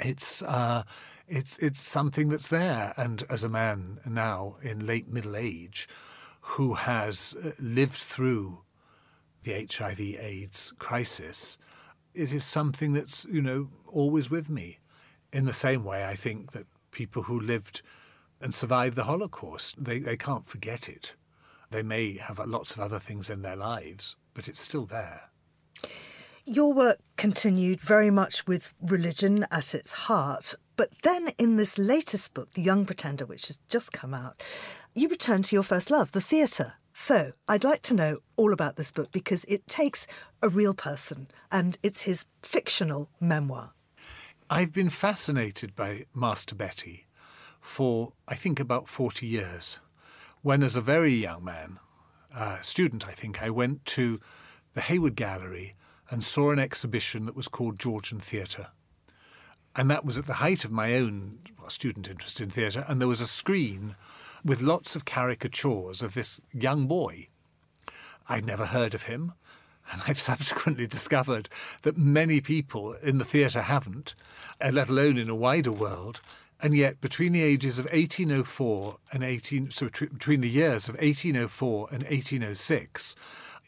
it's 0.00 0.42
uh, 0.42 0.82
it's 1.28 1.58
it's 1.58 1.80
something 1.80 2.28
that's 2.28 2.48
there. 2.48 2.92
And 2.96 3.22
as 3.30 3.44
a 3.44 3.48
man 3.48 4.00
now 4.04 4.56
in 4.62 4.84
late 4.84 5.08
middle 5.08 5.36
age, 5.36 5.88
who 6.40 6.74
has 6.74 7.36
uh, 7.42 7.52
lived 7.58 7.94
through 7.94 8.62
the 9.44 9.66
HIV/AIDS 9.70 10.74
crisis, 10.78 11.56
it 12.14 12.32
is 12.32 12.44
something 12.44 12.92
that's 12.92 13.24
you 13.30 13.42
know 13.42 13.68
always 13.86 14.30
with 14.30 14.48
me. 14.48 14.78
In 15.32 15.44
the 15.46 15.52
same 15.52 15.84
way, 15.84 16.04
I 16.04 16.14
think 16.14 16.52
that 16.52 16.66
people 16.90 17.24
who 17.24 17.40
lived 17.40 17.82
and 18.40 18.54
survived 18.54 18.96
the 18.96 19.04
Holocaust. 19.04 19.82
They, 19.82 19.98
they 19.98 20.16
can't 20.16 20.46
forget 20.46 20.88
it. 20.88 21.14
They 21.70 21.82
may 21.82 22.18
have 22.18 22.38
lots 22.46 22.74
of 22.74 22.80
other 22.80 22.98
things 22.98 23.30
in 23.30 23.42
their 23.42 23.56
lives, 23.56 24.16
but 24.34 24.48
it's 24.48 24.60
still 24.60 24.84
there. 24.84 25.30
Your 26.44 26.74
work 26.74 26.98
continued 27.16 27.80
very 27.80 28.10
much 28.10 28.46
with 28.46 28.74
religion 28.82 29.46
at 29.50 29.74
its 29.74 29.92
heart, 29.92 30.54
but 30.76 30.90
then 31.02 31.28
in 31.38 31.56
this 31.56 31.78
latest 31.78 32.34
book, 32.34 32.52
The 32.52 32.62
Young 32.62 32.84
Pretender, 32.84 33.24
which 33.24 33.46
has 33.46 33.60
just 33.68 33.92
come 33.92 34.12
out, 34.12 34.42
you 34.92 35.08
return 35.08 35.42
to 35.44 35.56
your 35.56 35.62
first 35.62 35.90
love, 35.90 36.10
the 36.10 36.20
theatre. 36.20 36.74
So 36.92 37.32
I'd 37.48 37.64
like 37.64 37.82
to 37.82 37.94
know 37.94 38.18
all 38.36 38.52
about 38.52 38.76
this 38.76 38.90
book 38.90 39.10
because 39.12 39.44
it 39.44 39.66
takes 39.66 40.06
a 40.42 40.48
real 40.48 40.74
person 40.74 41.28
and 41.50 41.78
it's 41.82 42.02
his 42.02 42.26
fictional 42.42 43.08
memoir. 43.18 43.72
I've 44.50 44.72
been 44.72 44.90
fascinated 44.90 45.74
by 45.74 46.04
Master 46.14 46.54
Betty 46.54 47.06
for, 47.60 48.12
I 48.28 48.34
think, 48.34 48.60
about 48.60 48.88
40 48.88 49.26
years. 49.26 49.78
When, 50.42 50.62
as 50.62 50.76
a 50.76 50.82
very 50.82 51.14
young 51.14 51.44
man, 51.44 51.78
uh, 52.34 52.60
student, 52.60 53.08
I 53.08 53.12
think, 53.12 53.42
I 53.42 53.48
went 53.48 53.86
to 53.86 54.20
the 54.74 54.82
Hayward 54.82 55.16
Gallery 55.16 55.76
and 56.10 56.22
saw 56.22 56.50
an 56.50 56.58
exhibition 56.58 57.24
that 57.24 57.36
was 57.36 57.48
called 57.48 57.78
Georgian 57.78 58.20
Theatre. 58.20 58.68
And 59.74 59.90
that 59.90 60.04
was 60.04 60.18
at 60.18 60.26
the 60.26 60.34
height 60.34 60.64
of 60.64 60.70
my 60.70 60.94
own 60.96 61.38
student 61.68 62.08
interest 62.08 62.40
in 62.40 62.50
theatre. 62.50 62.84
And 62.86 63.00
there 63.00 63.08
was 63.08 63.22
a 63.22 63.26
screen 63.26 63.96
with 64.44 64.60
lots 64.60 64.96
of 64.96 65.04
caricatures 65.04 66.02
of 66.02 66.14
this 66.14 66.40
young 66.52 66.86
boy. 66.86 67.28
I'd 68.28 68.46
never 68.46 68.66
heard 68.66 68.94
of 68.94 69.04
him. 69.04 69.32
And 69.90 70.02
I've 70.06 70.20
subsequently 70.30 70.86
discovered 70.86 71.48
that 71.82 71.96
many 71.96 72.40
people 72.40 72.94
in 72.94 73.18
the 73.18 73.24
theatre 73.24 73.62
haven't, 73.62 74.14
let 74.60 74.88
alone 74.88 75.18
in 75.18 75.28
a 75.28 75.34
wider 75.34 75.72
world. 75.72 76.20
And 76.60 76.76
yet, 76.76 77.00
between 77.00 77.32
the 77.32 77.42
ages 77.42 77.80
of 77.80 77.86
1804 77.86 78.96
and 79.12 79.24
18, 79.24 79.72
so 79.72 79.86
between 79.86 80.42
the 80.42 80.48
years 80.48 80.88
of 80.88 80.94
1804 80.94 81.88
and 81.90 82.02
1806, 82.04 83.16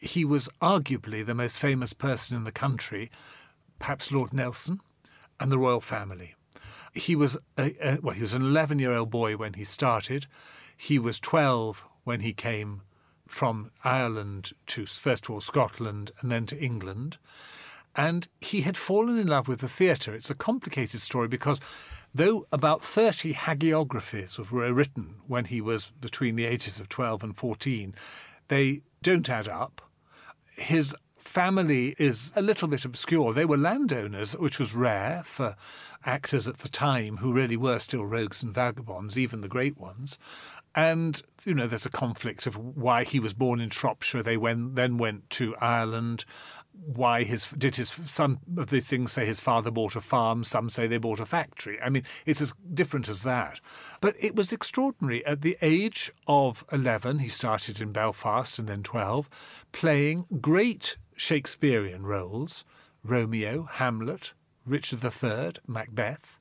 he 0.00 0.24
was 0.24 0.48
arguably 0.62 1.26
the 1.26 1.34
most 1.34 1.58
famous 1.58 1.92
person 1.92 2.36
in 2.36 2.44
the 2.44 2.52
country, 2.52 3.10
perhaps 3.80 4.12
Lord 4.12 4.32
Nelson 4.32 4.80
and 5.40 5.50
the 5.50 5.58
royal 5.58 5.80
family. 5.80 6.36
He 6.92 7.16
was 7.16 7.36
a, 7.58 7.74
a 7.82 7.98
well, 8.00 8.14
he 8.14 8.22
was 8.22 8.34
an 8.34 8.42
11 8.42 8.78
year 8.78 8.92
old 8.92 9.10
boy 9.10 9.36
when 9.36 9.54
he 9.54 9.64
started. 9.64 10.26
He 10.76 10.98
was 10.98 11.20
12 11.20 11.84
when 12.04 12.20
he 12.20 12.32
came 12.32 12.82
from 13.26 13.70
Ireland 13.82 14.52
to 14.66 14.86
first 14.86 15.24
of 15.24 15.30
all 15.30 15.40
Scotland 15.40 16.12
and 16.20 16.30
then 16.30 16.46
to 16.46 16.60
England. 16.60 17.18
And 17.96 18.28
he 18.40 18.62
had 18.62 18.76
fallen 18.76 19.18
in 19.18 19.28
love 19.28 19.46
with 19.48 19.60
the 19.60 19.68
theatre. 19.68 20.14
It's 20.14 20.30
a 20.30 20.34
complicated 20.34 21.00
story 21.00 21.28
because 21.28 21.60
though 22.14 22.46
about 22.52 22.82
30 22.82 23.34
hagiographies 23.34 24.50
were 24.50 24.72
written 24.72 25.16
when 25.26 25.46
he 25.46 25.60
was 25.60 25.92
between 26.00 26.36
the 26.36 26.44
ages 26.44 26.80
of 26.80 26.88
12 26.88 27.22
and 27.22 27.36
14, 27.36 27.94
they 28.48 28.82
don't 29.02 29.30
add 29.30 29.48
up. 29.48 29.80
His 30.56 30.94
family 31.24 31.94
is 31.98 32.32
a 32.36 32.42
little 32.42 32.68
bit 32.68 32.84
obscure. 32.84 33.32
They 33.32 33.44
were 33.44 33.56
landowners, 33.56 34.32
which 34.32 34.58
was 34.58 34.74
rare 34.74 35.22
for 35.24 35.56
actors 36.04 36.46
at 36.46 36.58
the 36.58 36.68
time 36.68 37.18
who 37.18 37.32
really 37.32 37.56
were 37.56 37.78
still 37.78 38.04
rogues 38.04 38.42
and 38.42 38.52
vagabonds, 38.52 39.18
even 39.18 39.40
the 39.40 39.48
great 39.48 39.78
ones. 39.78 40.18
And, 40.74 41.22
you 41.44 41.54
know, 41.54 41.66
there's 41.66 41.86
a 41.86 41.90
conflict 41.90 42.46
of 42.46 42.56
why 42.56 43.04
he 43.04 43.20
was 43.20 43.32
born 43.32 43.60
in 43.60 43.70
Shropshire. 43.70 44.22
They 44.22 44.36
went, 44.36 44.74
then 44.74 44.98
went 44.98 45.30
to 45.30 45.54
Ireland. 45.56 46.24
Why 46.86 47.22
his 47.22 47.48
did 47.48 47.76
his 47.76 47.90
some 47.90 48.40
of 48.56 48.68
the 48.68 48.80
things 48.80 49.12
say 49.12 49.24
his 49.24 49.40
father 49.40 49.70
bought 49.70 49.96
a 49.96 50.00
farm, 50.00 50.44
some 50.44 50.68
say 50.68 50.86
they 50.86 50.98
bought 50.98 51.20
a 51.20 51.26
factory. 51.26 51.78
I 51.80 51.88
mean, 51.88 52.02
it's 52.26 52.40
as 52.40 52.52
different 52.72 53.08
as 53.08 53.22
that. 53.22 53.60
But 54.00 54.16
it 54.18 54.36
was 54.36 54.52
extraordinary. 54.52 55.24
At 55.24 55.42
the 55.42 55.56
age 55.62 56.10
of 56.26 56.64
11, 56.70 57.20
he 57.20 57.28
started 57.28 57.80
in 57.80 57.92
Belfast 57.92 58.58
and 58.58 58.68
then 58.68 58.82
12, 58.82 59.30
playing 59.72 60.26
great 60.40 60.96
Shakespearean 61.16 62.04
roles 62.04 62.64
Romeo, 63.04 63.68
Hamlet, 63.70 64.32
Richard 64.66 65.04
III, 65.04 65.52
Macbeth, 65.66 66.40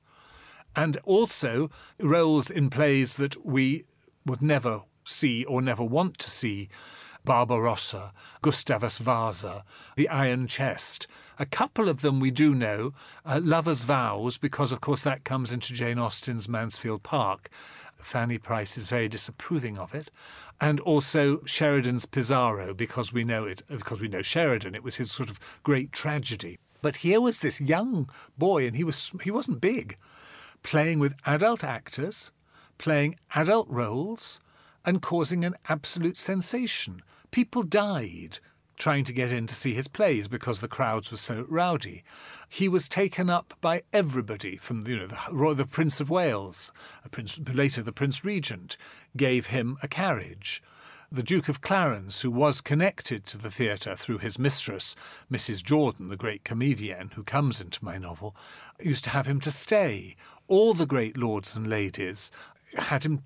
and 0.76 0.98
also 1.04 1.70
roles 2.00 2.50
in 2.50 2.70
plays 2.70 3.18
that 3.18 3.46
we 3.46 3.86
would 4.26 4.42
never 4.42 4.82
see 5.06 5.44
or 5.46 5.62
never 5.62 5.84
want 5.84 6.18
to 6.18 6.30
see 6.30 6.70
Barbarossa, 7.26 8.14
Gustavus 8.42 8.98
Vasa, 8.98 9.64
The 9.96 10.10
Iron 10.10 10.48
Chest. 10.48 11.08
A 11.40 11.46
couple 11.46 11.90
of 11.90 12.02
them 12.02 12.20
we 12.20 12.32
do 12.32 12.54
know, 12.54 12.94
uh, 13.26 13.40
Lover's 13.44 13.84
Vows, 13.84 14.38
because 14.38 14.72
of 14.72 14.82
course 14.82 15.04
that 15.04 15.24
comes 15.24 15.52
into 15.52 15.74
Jane 15.74 16.00
Austen's 16.00 16.50
Mansfield 16.50 17.04
Park. 17.04 17.50
Fanny 17.96 18.38
Price 18.38 18.78
is 18.78 18.88
very 18.88 19.08
disapproving 19.08 19.78
of 19.78 19.96
it. 19.96 20.12
And 20.60 20.80
also 20.82 21.44
Sheridan's 21.46 22.06
Pizarro, 22.06 22.74
because 22.74 23.12
we 23.12 23.24
know 23.24 23.46
it, 23.46 23.62
because 23.70 24.00
we 24.00 24.08
know 24.08 24.22
Sheridan. 24.22 24.76
It 24.76 24.84
was 24.84 24.98
his 24.98 25.12
sort 25.12 25.30
of 25.30 25.40
great 25.64 25.92
tragedy. 25.92 26.60
But 26.82 26.98
here 26.98 27.22
was 27.22 27.40
this 27.40 27.62
young 27.62 28.10
boy, 28.38 28.68
and 28.68 28.76
he 28.76 28.84
was 28.84 29.12
he 29.24 29.32
wasn't 29.32 29.62
big, 29.62 29.98
playing 30.62 31.00
with 31.00 31.16
adult 31.26 31.64
actors 31.64 32.32
playing 32.78 33.16
adult 33.36 33.68
roles 33.70 34.40
and 34.86 35.02
causing 35.02 35.46
an 35.46 35.56
absolute 35.70 36.18
sensation. 36.18 37.02
People 37.34 37.64
died 37.64 38.38
trying 38.78 39.04
to 39.06 39.12
get 39.12 39.32
in 39.32 39.48
to 39.48 39.56
see 39.56 39.74
his 39.74 39.88
plays 39.88 40.28
because 40.28 40.62
the 40.62 40.68
crowds 40.68 41.10
were 41.10 41.18
so 41.18 41.48
rowdy. 41.50 42.04
He 42.48 42.70
was 42.70 42.88
taken 42.88 43.28
up 43.28 43.56
by 43.60 43.82
everybody, 43.92 44.56
from 44.56 44.86
you 44.86 44.96
know 44.96 45.08
the, 45.08 45.56
the 45.56 45.66
Prince 45.66 46.00
of 46.00 46.12
Wales, 46.12 46.72
Prince, 47.10 47.40
later 47.52 47.82
the 47.82 47.92
Prince 47.92 48.24
Regent, 48.24 48.78
gave 49.18 49.48
him 49.48 49.78
a 49.82 49.88
carriage. 49.88 50.62
The 51.12 51.24
Duke 51.24 51.50
of 51.50 51.62
Clarence, 51.62 52.22
who 52.22 52.30
was 52.30 52.62
connected 52.62 53.26
to 53.26 53.40
the 53.40 53.50
theatre 53.50 53.96
through 53.96 54.20
his 54.20 54.38
mistress, 54.38 54.96
Mrs. 55.32 55.64
Jordan, 55.64 56.10
the 56.10 56.16
great 56.16 56.44
comedienne 56.44 57.14
who 57.14 57.24
comes 57.24 57.60
into 57.60 57.84
my 57.84 57.98
novel, 57.98 58.36
used 58.80 59.06
to 59.06 59.10
have 59.10 59.26
him 59.26 59.40
to 59.40 59.50
stay. 59.50 60.16
All 60.48 60.76
the 60.76 60.86
great 60.86 61.18
lords 61.18 61.56
and 61.56 61.68
ladies 61.68 62.32
had 62.78 63.04
him 63.04 63.22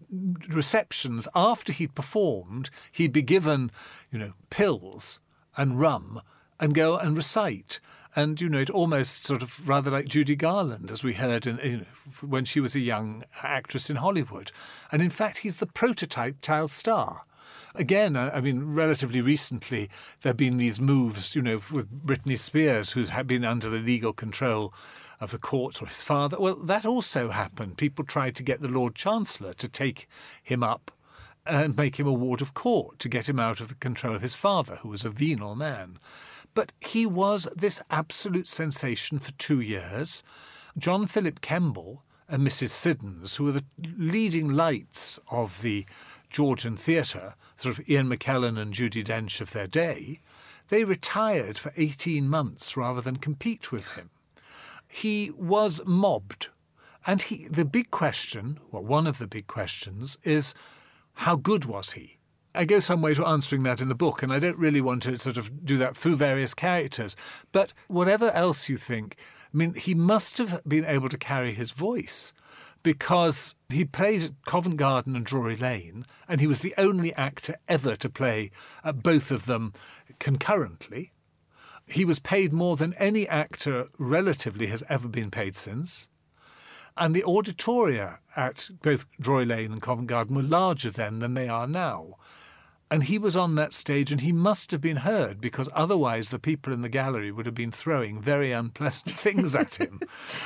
receptions 0.50 1.28
after 1.36 1.72
he'd 1.72 1.96
performed. 1.96 2.70
He'd 2.92 3.14
be 3.14 3.22
given, 3.22 3.72
you 4.12 4.20
know, 4.20 4.34
pills 4.50 5.20
and 5.56 5.80
rum 5.80 6.22
and 6.60 6.74
go 6.74 6.98
and 6.98 7.16
recite. 7.16 7.80
And 8.16 8.42
you 8.42 8.50
know, 8.50 8.60
it 8.60 8.72
almost 8.72 9.26
sort 9.26 9.44
of 9.44 9.68
rather 9.68 9.92
like 9.92 10.08
Judy 10.08 10.36
Garland, 10.36 10.90
as 10.90 11.04
we 11.04 11.14
heard 11.14 11.46
in, 11.46 11.60
in, 11.60 11.86
when 12.22 12.46
she 12.46 12.60
was 12.60 12.74
a 12.76 12.80
young 12.80 13.24
actress 13.44 13.92
in 13.92 13.98
Hollywood. 13.98 14.52
And 14.92 15.02
in 15.02 15.12
fact, 15.12 15.40
he's 15.40 15.58
the 15.58 15.68
prototype 15.68 16.42
child 16.42 16.72
star. 16.72 17.26
Again, 17.76 18.16
uh, 18.16 18.32
I 18.34 18.42
mean, 18.42 18.74
relatively 18.74 19.22
recently, 19.22 19.90
there 20.22 20.32
have 20.32 20.38
been 20.38 20.58
these 20.58 20.82
moves, 20.82 21.36
you 21.36 21.44
know, 21.44 21.62
with 21.72 22.06
Britney 22.06 22.40
Spears, 22.40 22.94
who's 22.94 23.12
been 23.28 23.46
under 23.46 23.70
the 23.70 23.78
legal 23.78 24.14
control 24.14 24.74
of 25.20 25.32
the 25.32 25.38
courts 25.38 25.82
or 25.82 25.88
his 25.88 26.02
father. 26.02 26.38
Well, 26.40 26.56
that 26.56 26.86
also 26.86 27.30
happened. 27.30 27.78
People 27.78 28.06
tried 28.06 28.36
to 28.36 28.44
get 28.44 28.62
the 28.62 28.68
Lord 28.68 28.96
Chancellor 28.96 29.54
to 29.56 29.68
take 29.68 30.08
him 30.44 30.64
up 30.64 30.92
and 31.46 31.78
make 31.78 31.98
him 31.98 32.08
a 32.08 32.14
ward 32.14 32.42
of 32.42 32.54
court 32.54 33.00
to 33.00 33.10
get 33.10 33.30
him 33.30 33.40
out 33.40 33.62
of 33.62 33.70
the 33.70 33.76
control 33.76 34.16
of 34.16 34.22
his 34.22 34.36
father, 34.36 34.78
who 34.78 34.90
was 34.90 35.06
a 35.06 35.10
venal 35.10 35.56
man. 35.56 35.98
But 36.54 36.74
he 36.82 37.06
was 37.06 37.48
this 37.56 37.82
absolute 37.90 38.48
sensation 38.48 39.20
for 39.20 39.32
two 39.34 39.62
years. 39.62 40.24
John 40.78 41.08
Philip 41.08 41.42
Kemble 41.42 42.04
and 42.28 42.46
Mrs. 42.46 42.70
Siddons, 42.70 43.38
who 43.38 43.46
were 43.46 43.52
the 43.54 43.66
leading 43.98 44.50
lights 44.50 45.20
of 45.32 45.62
the 45.62 45.86
Georgian 46.30 46.76
theatre, 46.76 47.36
sort 47.56 47.80
of 47.80 47.90
Ian 47.90 48.10
McKellen 48.10 48.60
and 48.60 48.74
Judi 48.74 49.04
Dench 49.04 49.40
of 49.40 49.54
their 49.54 49.68
day, 49.68 50.20
they 50.68 50.84
retired 50.84 51.58
for 51.58 51.72
18 51.78 52.28
months 52.28 52.76
rather 52.76 53.00
than 53.00 53.16
compete 53.16 53.72
with 53.72 53.96
him 53.96 54.10
he 54.98 55.32
was 55.38 55.82
mobbed. 55.86 56.50
And 57.06 57.22
he, 57.22 57.48
the 57.48 57.66
big 57.66 57.92
question, 57.92 58.60
well, 58.72 58.84
one 58.84 59.06
of 59.06 59.20
the 59.20 59.28
big 59.28 59.48
questions, 59.48 60.18
is 60.24 60.56
how 61.14 61.36
good 61.36 61.66
was 61.66 61.92
he? 61.92 62.18
I 62.56 62.66
go 62.66 62.80
some 62.80 63.02
way 63.04 63.14
to 63.14 63.26
answering 63.26 63.62
that 63.64 63.80
in 63.80 63.90
the 63.90 63.96
book, 63.96 64.24
and 64.24 64.34
I 64.34 64.40
don't 64.40 64.58
really 64.58 64.82
want 64.82 65.04
to 65.04 65.20
sort 65.20 65.38
of 65.38 65.64
do 65.64 65.78
that 65.78 65.96
through 65.96 66.16
various 66.16 66.56
characters. 66.56 67.16
But 67.52 67.74
whatever 67.88 68.32
else 68.32 68.70
you 68.70 68.78
think, 68.78 69.16
I 69.54 69.58
mean, 69.58 69.76
he 69.76 69.94
must 69.94 70.40
have 70.40 70.62
been 70.68 70.86
able 70.86 71.10
to 71.10 71.18
carry 71.18 71.54
his 71.54 71.72
voice 71.72 72.34
because 72.82 73.56
he 73.70 73.86
played 73.86 74.24
at 74.24 74.46
Covent 74.46 74.78
Garden 74.78 75.16
and 75.16 75.26
Drury 75.26 75.58
Lane, 75.58 76.06
and 76.28 76.42
he 76.42 76.48
was 76.48 76.62
the 76.62 76.74
only 76.78 77.14
actor 77.14 77.58
ever 77.68 77.96
to 77.98 78.10
play 78.10 78.50
at 78.84 79.04
both 79.04 79.30
of 79.30 79.46
them 79.46 79.74
concurrently. 80.20 81.12
He 81.88 82.06
was 82.06 82.20
paid 82.20 82.52
more 82.52 82.76
than 82.76 82.94
any 82.96 83.28
actor 83.28 83.88
relatively 83.98 84.68
has 84.68 84.84
ever 84.90 85.08
been 85.08 85.32
paid 85.32 85.56
since. 85.56 86.10
And 86.98 87.16
the 87.16 87.24
auditoria 87.24 88.20
at 88.36 88.70
both 88.82 89.06
Drury 89.20 89.46
Lane 89.46 89.72
and 89.72 89.82
Covent 89.82 90.08
Garden 90.08 90.36
were 90.36 90.44
larger 90.44 90.92
then 90.92 91.20
than 91.20 91.34
they 91.34 91.48
are 91.48 91.68
now. 91.68 92.16
And 92.90 93.04
he 93.04 93.18
was 93.18 93.36
on 93.36 93.56
that 93.56 93.74
stage 93.74 94.14
and 94.14 94.22
he 94.22 94.32
must 94.32 94.72
have 94.72 94.80
been 94.80 94.98
heard 94.98 95.42
because 95.42 95.68
otherwise 95.74 96.30
the 96.30 96.40
people 96.40 96.72
in 96.72 96.82
the 96.82 96.90
gallery 96.90 97.34
would 97.34 97.46
have 97.46 97.56
been 97.56 97.72
throwing 97.72 98.22
very 98.22 98.54
unpleasant 98.54 99.14
things 99.20 99.56
at 99.56 99.76
him, 99.76 100.00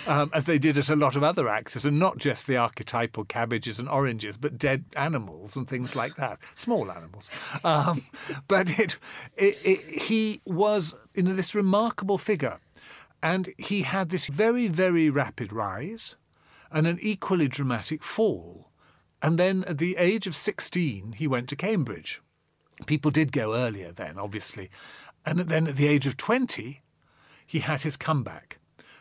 um, 0.08 0.32
as 0.34 0.46
they 0.46 0.58
did 0.58 0.78
at 0.78 0.90
a 0.90 0.96
lot 0.96 1.16
of 1.16 1.24
other 1.24 1.48
actors, 1.48 1.86
and 1.86 2.00
not 2.00 2.18
just 2.18 2.48
the 2.48 2.58
archetypal 2.58 3.26
cabbages 3.26 3.78
and 3.78 3.88
oranges, 3.88 4.38
but 4.38 4.58
dead 4.58 4.86
animals 4.96 5.56
and 5.56 5.68
things 5.68 5.96
like 5.96 6.16
that, 6.16 6.40
small 6.56 6.92
animals. 6.92 7.30
Um, 7.64 8.06
but 8.48 8.80
it, 8.80 8.98
it, 9.38 9.58
it, 9.64 10.02
he 10.02 10.42
was 10.44 10.96
you 11.14 11.24
know, 11.24 11.34
this 11.34 11.54
remarkable 11.54 12.18
figure. 12.18 12.60
And 13.24 13.54
he 13.60 13.84
had 13.84 14.10
this 14.10 14.26
very, 14.26 14.68
very 14.68 15.12
rapid 15.12 15.54
rise 15.54 16.16
and 16.72 16.88
an 16.88 16.98
equally 17.02 17.48
dramatic 17.48 18.02
fall. 18.02 18.72
And 19.22 19.38
then 19.38 19.64
at 19.66 19.78
the 19.78 19.96
age 19.98 20.26
of 20.26 20.36
16, 20.36 21.14
he 21.14 21.28
went 21.28 21.48
to 21.50 21.56
Cambridge. 21.56 22.20
People 22.86 23.12
did 23.12 23.32
go 23.32 23.56
earlier 23.56 23.92
then, 23.92 24.18
obviously. 24.18 24.70
And 25.26 25.40
then 25.40 25.68
at 25.68 25.76
the 25.76 25.88
age 25.88 26.08
of 26.08 26.18
20, 26.18 26.82
he 27.46 27.60
had 27.60 27.84
his 27.84 27.98
comeback. 27.98 28.60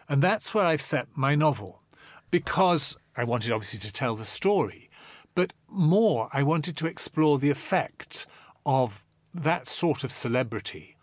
And 0.09 0.23
that's 0.23 0.53
where 0.53 0.65
I've 0.65 0.83
set 0.83 1.09
my 1.15 1.35
novel, 1.35 1.83
because 2.31 2.99
I 3.17 3.25
wanted 3.25 3.53
obviously 3.53 3.81
to 3.81 3.93
tell 3.93 4.17
the 4.17 4.25
story, 4.25 4.91
but 5.35 5.53
more, 5.69 6.29
I 6.33 6.43
wanted 6.43 6.77
to 6.79 6.87
explore 6.87 7.39
the 7.39 7.51
effect 7.51 8.27
of 8.67 9.05
that 9.33 9.69
sort 9.69 10.03
of 10.05 10.13
celebrity 10.13 10.97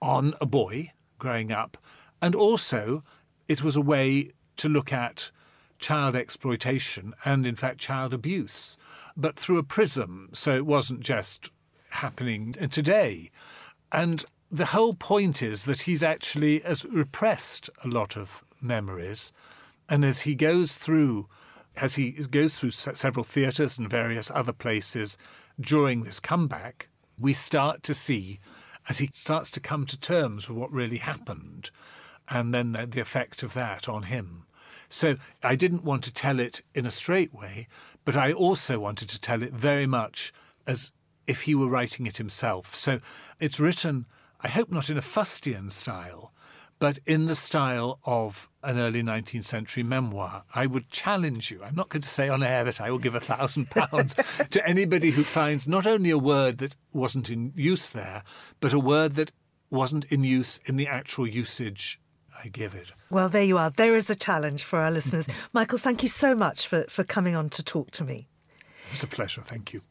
on 0.00 0.34
a 0.40 0.46
boy 0.46 0.92
growing 1.18 1.50
up. 1.50 1.76
And 2.22 2.34
also, 2.34 3.02
it 3.48 3.62
was 3.62 3.76
a 3.76 3.80
way 3.80 4.30
to 4.56 4.68
look 4.68 4.92
at 4.92 5.30
child 5.78 6.14
exploitation 6.14 7.12
and, 7.24 7.46
in 7.46 7.56
fact, 7.56 7.78
child 7.78 8.14
abuse, 8.14 8.76
but 9.16 9.36
through 9.36 9.58
a 9.58 9.64
prism. 9.64 10.30
So 10.32 10.54
it 10.54 10.66
wasn't 10.66 11.00
just 11.00 11.50
happening 11.94 12.52
today. 12.70 13.30
And 13.90 14.24
the 14.50 14.66
whole 14.66 14.94
point 14.94 15.42
is 15.42 15.64
that 15.64 15.82
he's 15.82 16.02
actually 16.02 16.60
has 16.60 16.84
repressed 16.84 17.70
a 17.84 17.88
lot 17.88 18.16
of 18.16 18.44
memories. 18.60 19.32
And 19.88 20.04
as 20.04 20.22
he 20.22 20.34
goes 20.34 20.76
through, 20.76 21.28
as 21.76 21.96
he 21.96 22.12
goes 22.12 22.58
through 22.58 22.70
several 22.70 23.24
theatres 23.24 23.78
and 23.78 23.88
various 23.90 24.30
other 24.30 24.52
places 24.52 25.18
during 25.60 26.02
this 26.02 26.20
comeback, 26.20 26.88
we 27.18 27.32
start 27.32 27.82
to 27.84 27.94
see, 27.94 28.40
as 28.88 28.98
he 28.98 29.10
starts 29.12 29.50
to 29.52 29.60
come 29.60 29.86
to 29.86 30.00
terms 30.00 30.48
with 30.48 30.58
what 30.58 30.72
really 30.72 30.98
happened, 30.98 31.70
and 32.28 32.54
then 32.54 32.72
the, 32.72 32.86
the 32.86 33.00
effect 33.00 33.42
of 33.42 33.54
that 33.54 33.88
on 33.88 34.04
him. 34.04 34.44
So 34.88 35.16
I 35.42 35.56
didn't 35.56 35.84
want 35.84 36.04
to 36.04 36.12
tell 36.12 36.38
it 36.38 36.62
in 36.74 36.86
a 36.86 36.90
straight 36.90 37.34
way, 37.34 37.66
but 38.04 38.16
I 38.16 38.32
also 38.32 38.78
wanted 38.78 39.08
to 39.10 39.20
tell 39.20 39.42
it 39.42 39.52
very 39.52 39.86
much 39.86 40.32
as 40.66 40.92
if 41.26 41.42
he 41.42 41.54
were 41.54 41.68
writing 41.68 42.06
it 42.06 42.18
himself. 42.18 42.74
So 42.74 43.00
it's 43.40 43.60
written, 43.60 44.06
I 44.40 44.48
hope 44.48 44.70
not 44.70 44.90
in 44.90 44.98
a 44.98 45.02
fustian 45.02 45.70
style, 45.70 46.32
but 46.78 46.98
in 47.06 47.26
the 47.26 47.34
style 47.34 47.98
of 48.04 48.48
an 48.62 48.78
early 48.78 49.02
19th 49.02 49.44
century 49.44 49.82
memoir. 49.82 50.44
I 50.54 50.66
would 50.66 50.90
challenge 50.90 51.50
you. 51.50 51.62
I'm 51.62 51.74
not 51.74 51.88
going 51.88 52.02
to 52.02 52.08
say 52.08 52.28
on 52.28 52.42
air 52.42 52.64
that 52.64 52.80
I 52.80 52.90
will 52.90 52.98
give 52.98 53.14
a 53.14 53.20
thousand 53.20 53.70
pounds 53.70 54.14
to 54.50 54.66
anybody 54.66 55.10
who 55.10 55.22
finds 55.22 55.68
not 55.68 55.86
only 55.86 56.10
a 56.10 56.18
word 56.18 56.58
that 56.58 56.76
wasn't 56.92 57.30
in 57.30 57.52
use 57.54 57.90
there, 57.90 58.22
but 58.60 58.72
a 58.72 58.78
word 58.78 59.12
that 59.12 59.32
wasn't 59.70 60.04
in 60.06 60.24
use 60.24 60.60
in 60.66 60.76
the 60.76 60.86
actual 60.86 61.26
usage 61.26 62.00
I 62.42 62.48
give 62.48 62.74
it. 62.74 62.92
Well, 63.10 63.28
there 63.28 63.44
you 63.44 63.58
are. 63.58 63.70
There 63.70 63.94
is 63.94 64.10
a 64.10 64.14
challenge 64.14 64.64
for 64.64 64.78
our 64.80 64.90
listeners. 64.90 65.26
Michael, 65.52 65.78
thank 65.78 66.02
you 66.02 66.08
so 66.08 66.34
much 66.34 66.66
for, 66.66 66.84
for 66.88 67.04
coming 67.04 67.34
on 67.34 67.48
to 67.50 67.62
talk 67.62 67.90
to 67.92 68.04
me. 68.04 68.28
It's 68.92 69.02
a 69.02 69.06
pleasure. 69.06 69.40
Thank 69.40 69.72
you. 69.72 69.82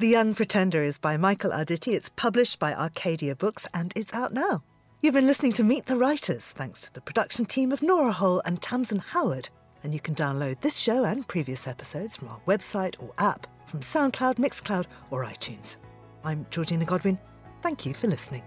The 0.00 0.08
Young 0.08 0.34
Pretender 0.34 0.82
is 0.82 0.96
by 0.96 1.18
Michael 1.18 1.50
Arditti. 1.50 1.92
It's 1.92 2.08
published 2.08 2.58
by 2.58 2.72
Arcadia 2.72 3.36
Books 3.36 3.66
and 3.74 3.92
it's 3.94 4.14
out 4.14 4.32
now. 4.32 4.62
You've 5.02 5.12
been 5.12 5.26
listening 5.26 5.52
to 5.52 5.62
Meet 5.62 5.84
the 5.84 5.96
Writers, 5.98 6.52
thanks 6.52 6.80
to 6.80 6.94
the 6.94 7.02
production 7.02 7.44
team 7.44 7.70
of 7.70 7.82
Nora 7.82 8.10
Hull 8.10 8.40
and 8.46 8.62
Tamsin 8.62 9.00
Howard. 9.00 9.50
And 9.84 9.92
you 9.92 10.00
can 10.00 10.14
download 10.14 10.58
this 10.62 10.78
show 10.78 11.04
and 11.04 11.28
previous 11.28 11.66
episodes 11.66 12.16
from 12.16 12.28
our 12.28 12.40
website 12.46 12.94
or 12.98 13.12
app 13.18 13.46
from 13.66 13.80
SoundCloud, 13.80 14.36
Mixcloud, 14.36 14.86
or 15.10 15.22
iTunes. 15.22 15.76
I'm 16.24 16.46
Georgina 16.50 16.86
Godwin. 16.86 17.18
Thank 17.60 17.84
you 17.84 17.92
for 17.92 18.06
listening. 18.06 18.42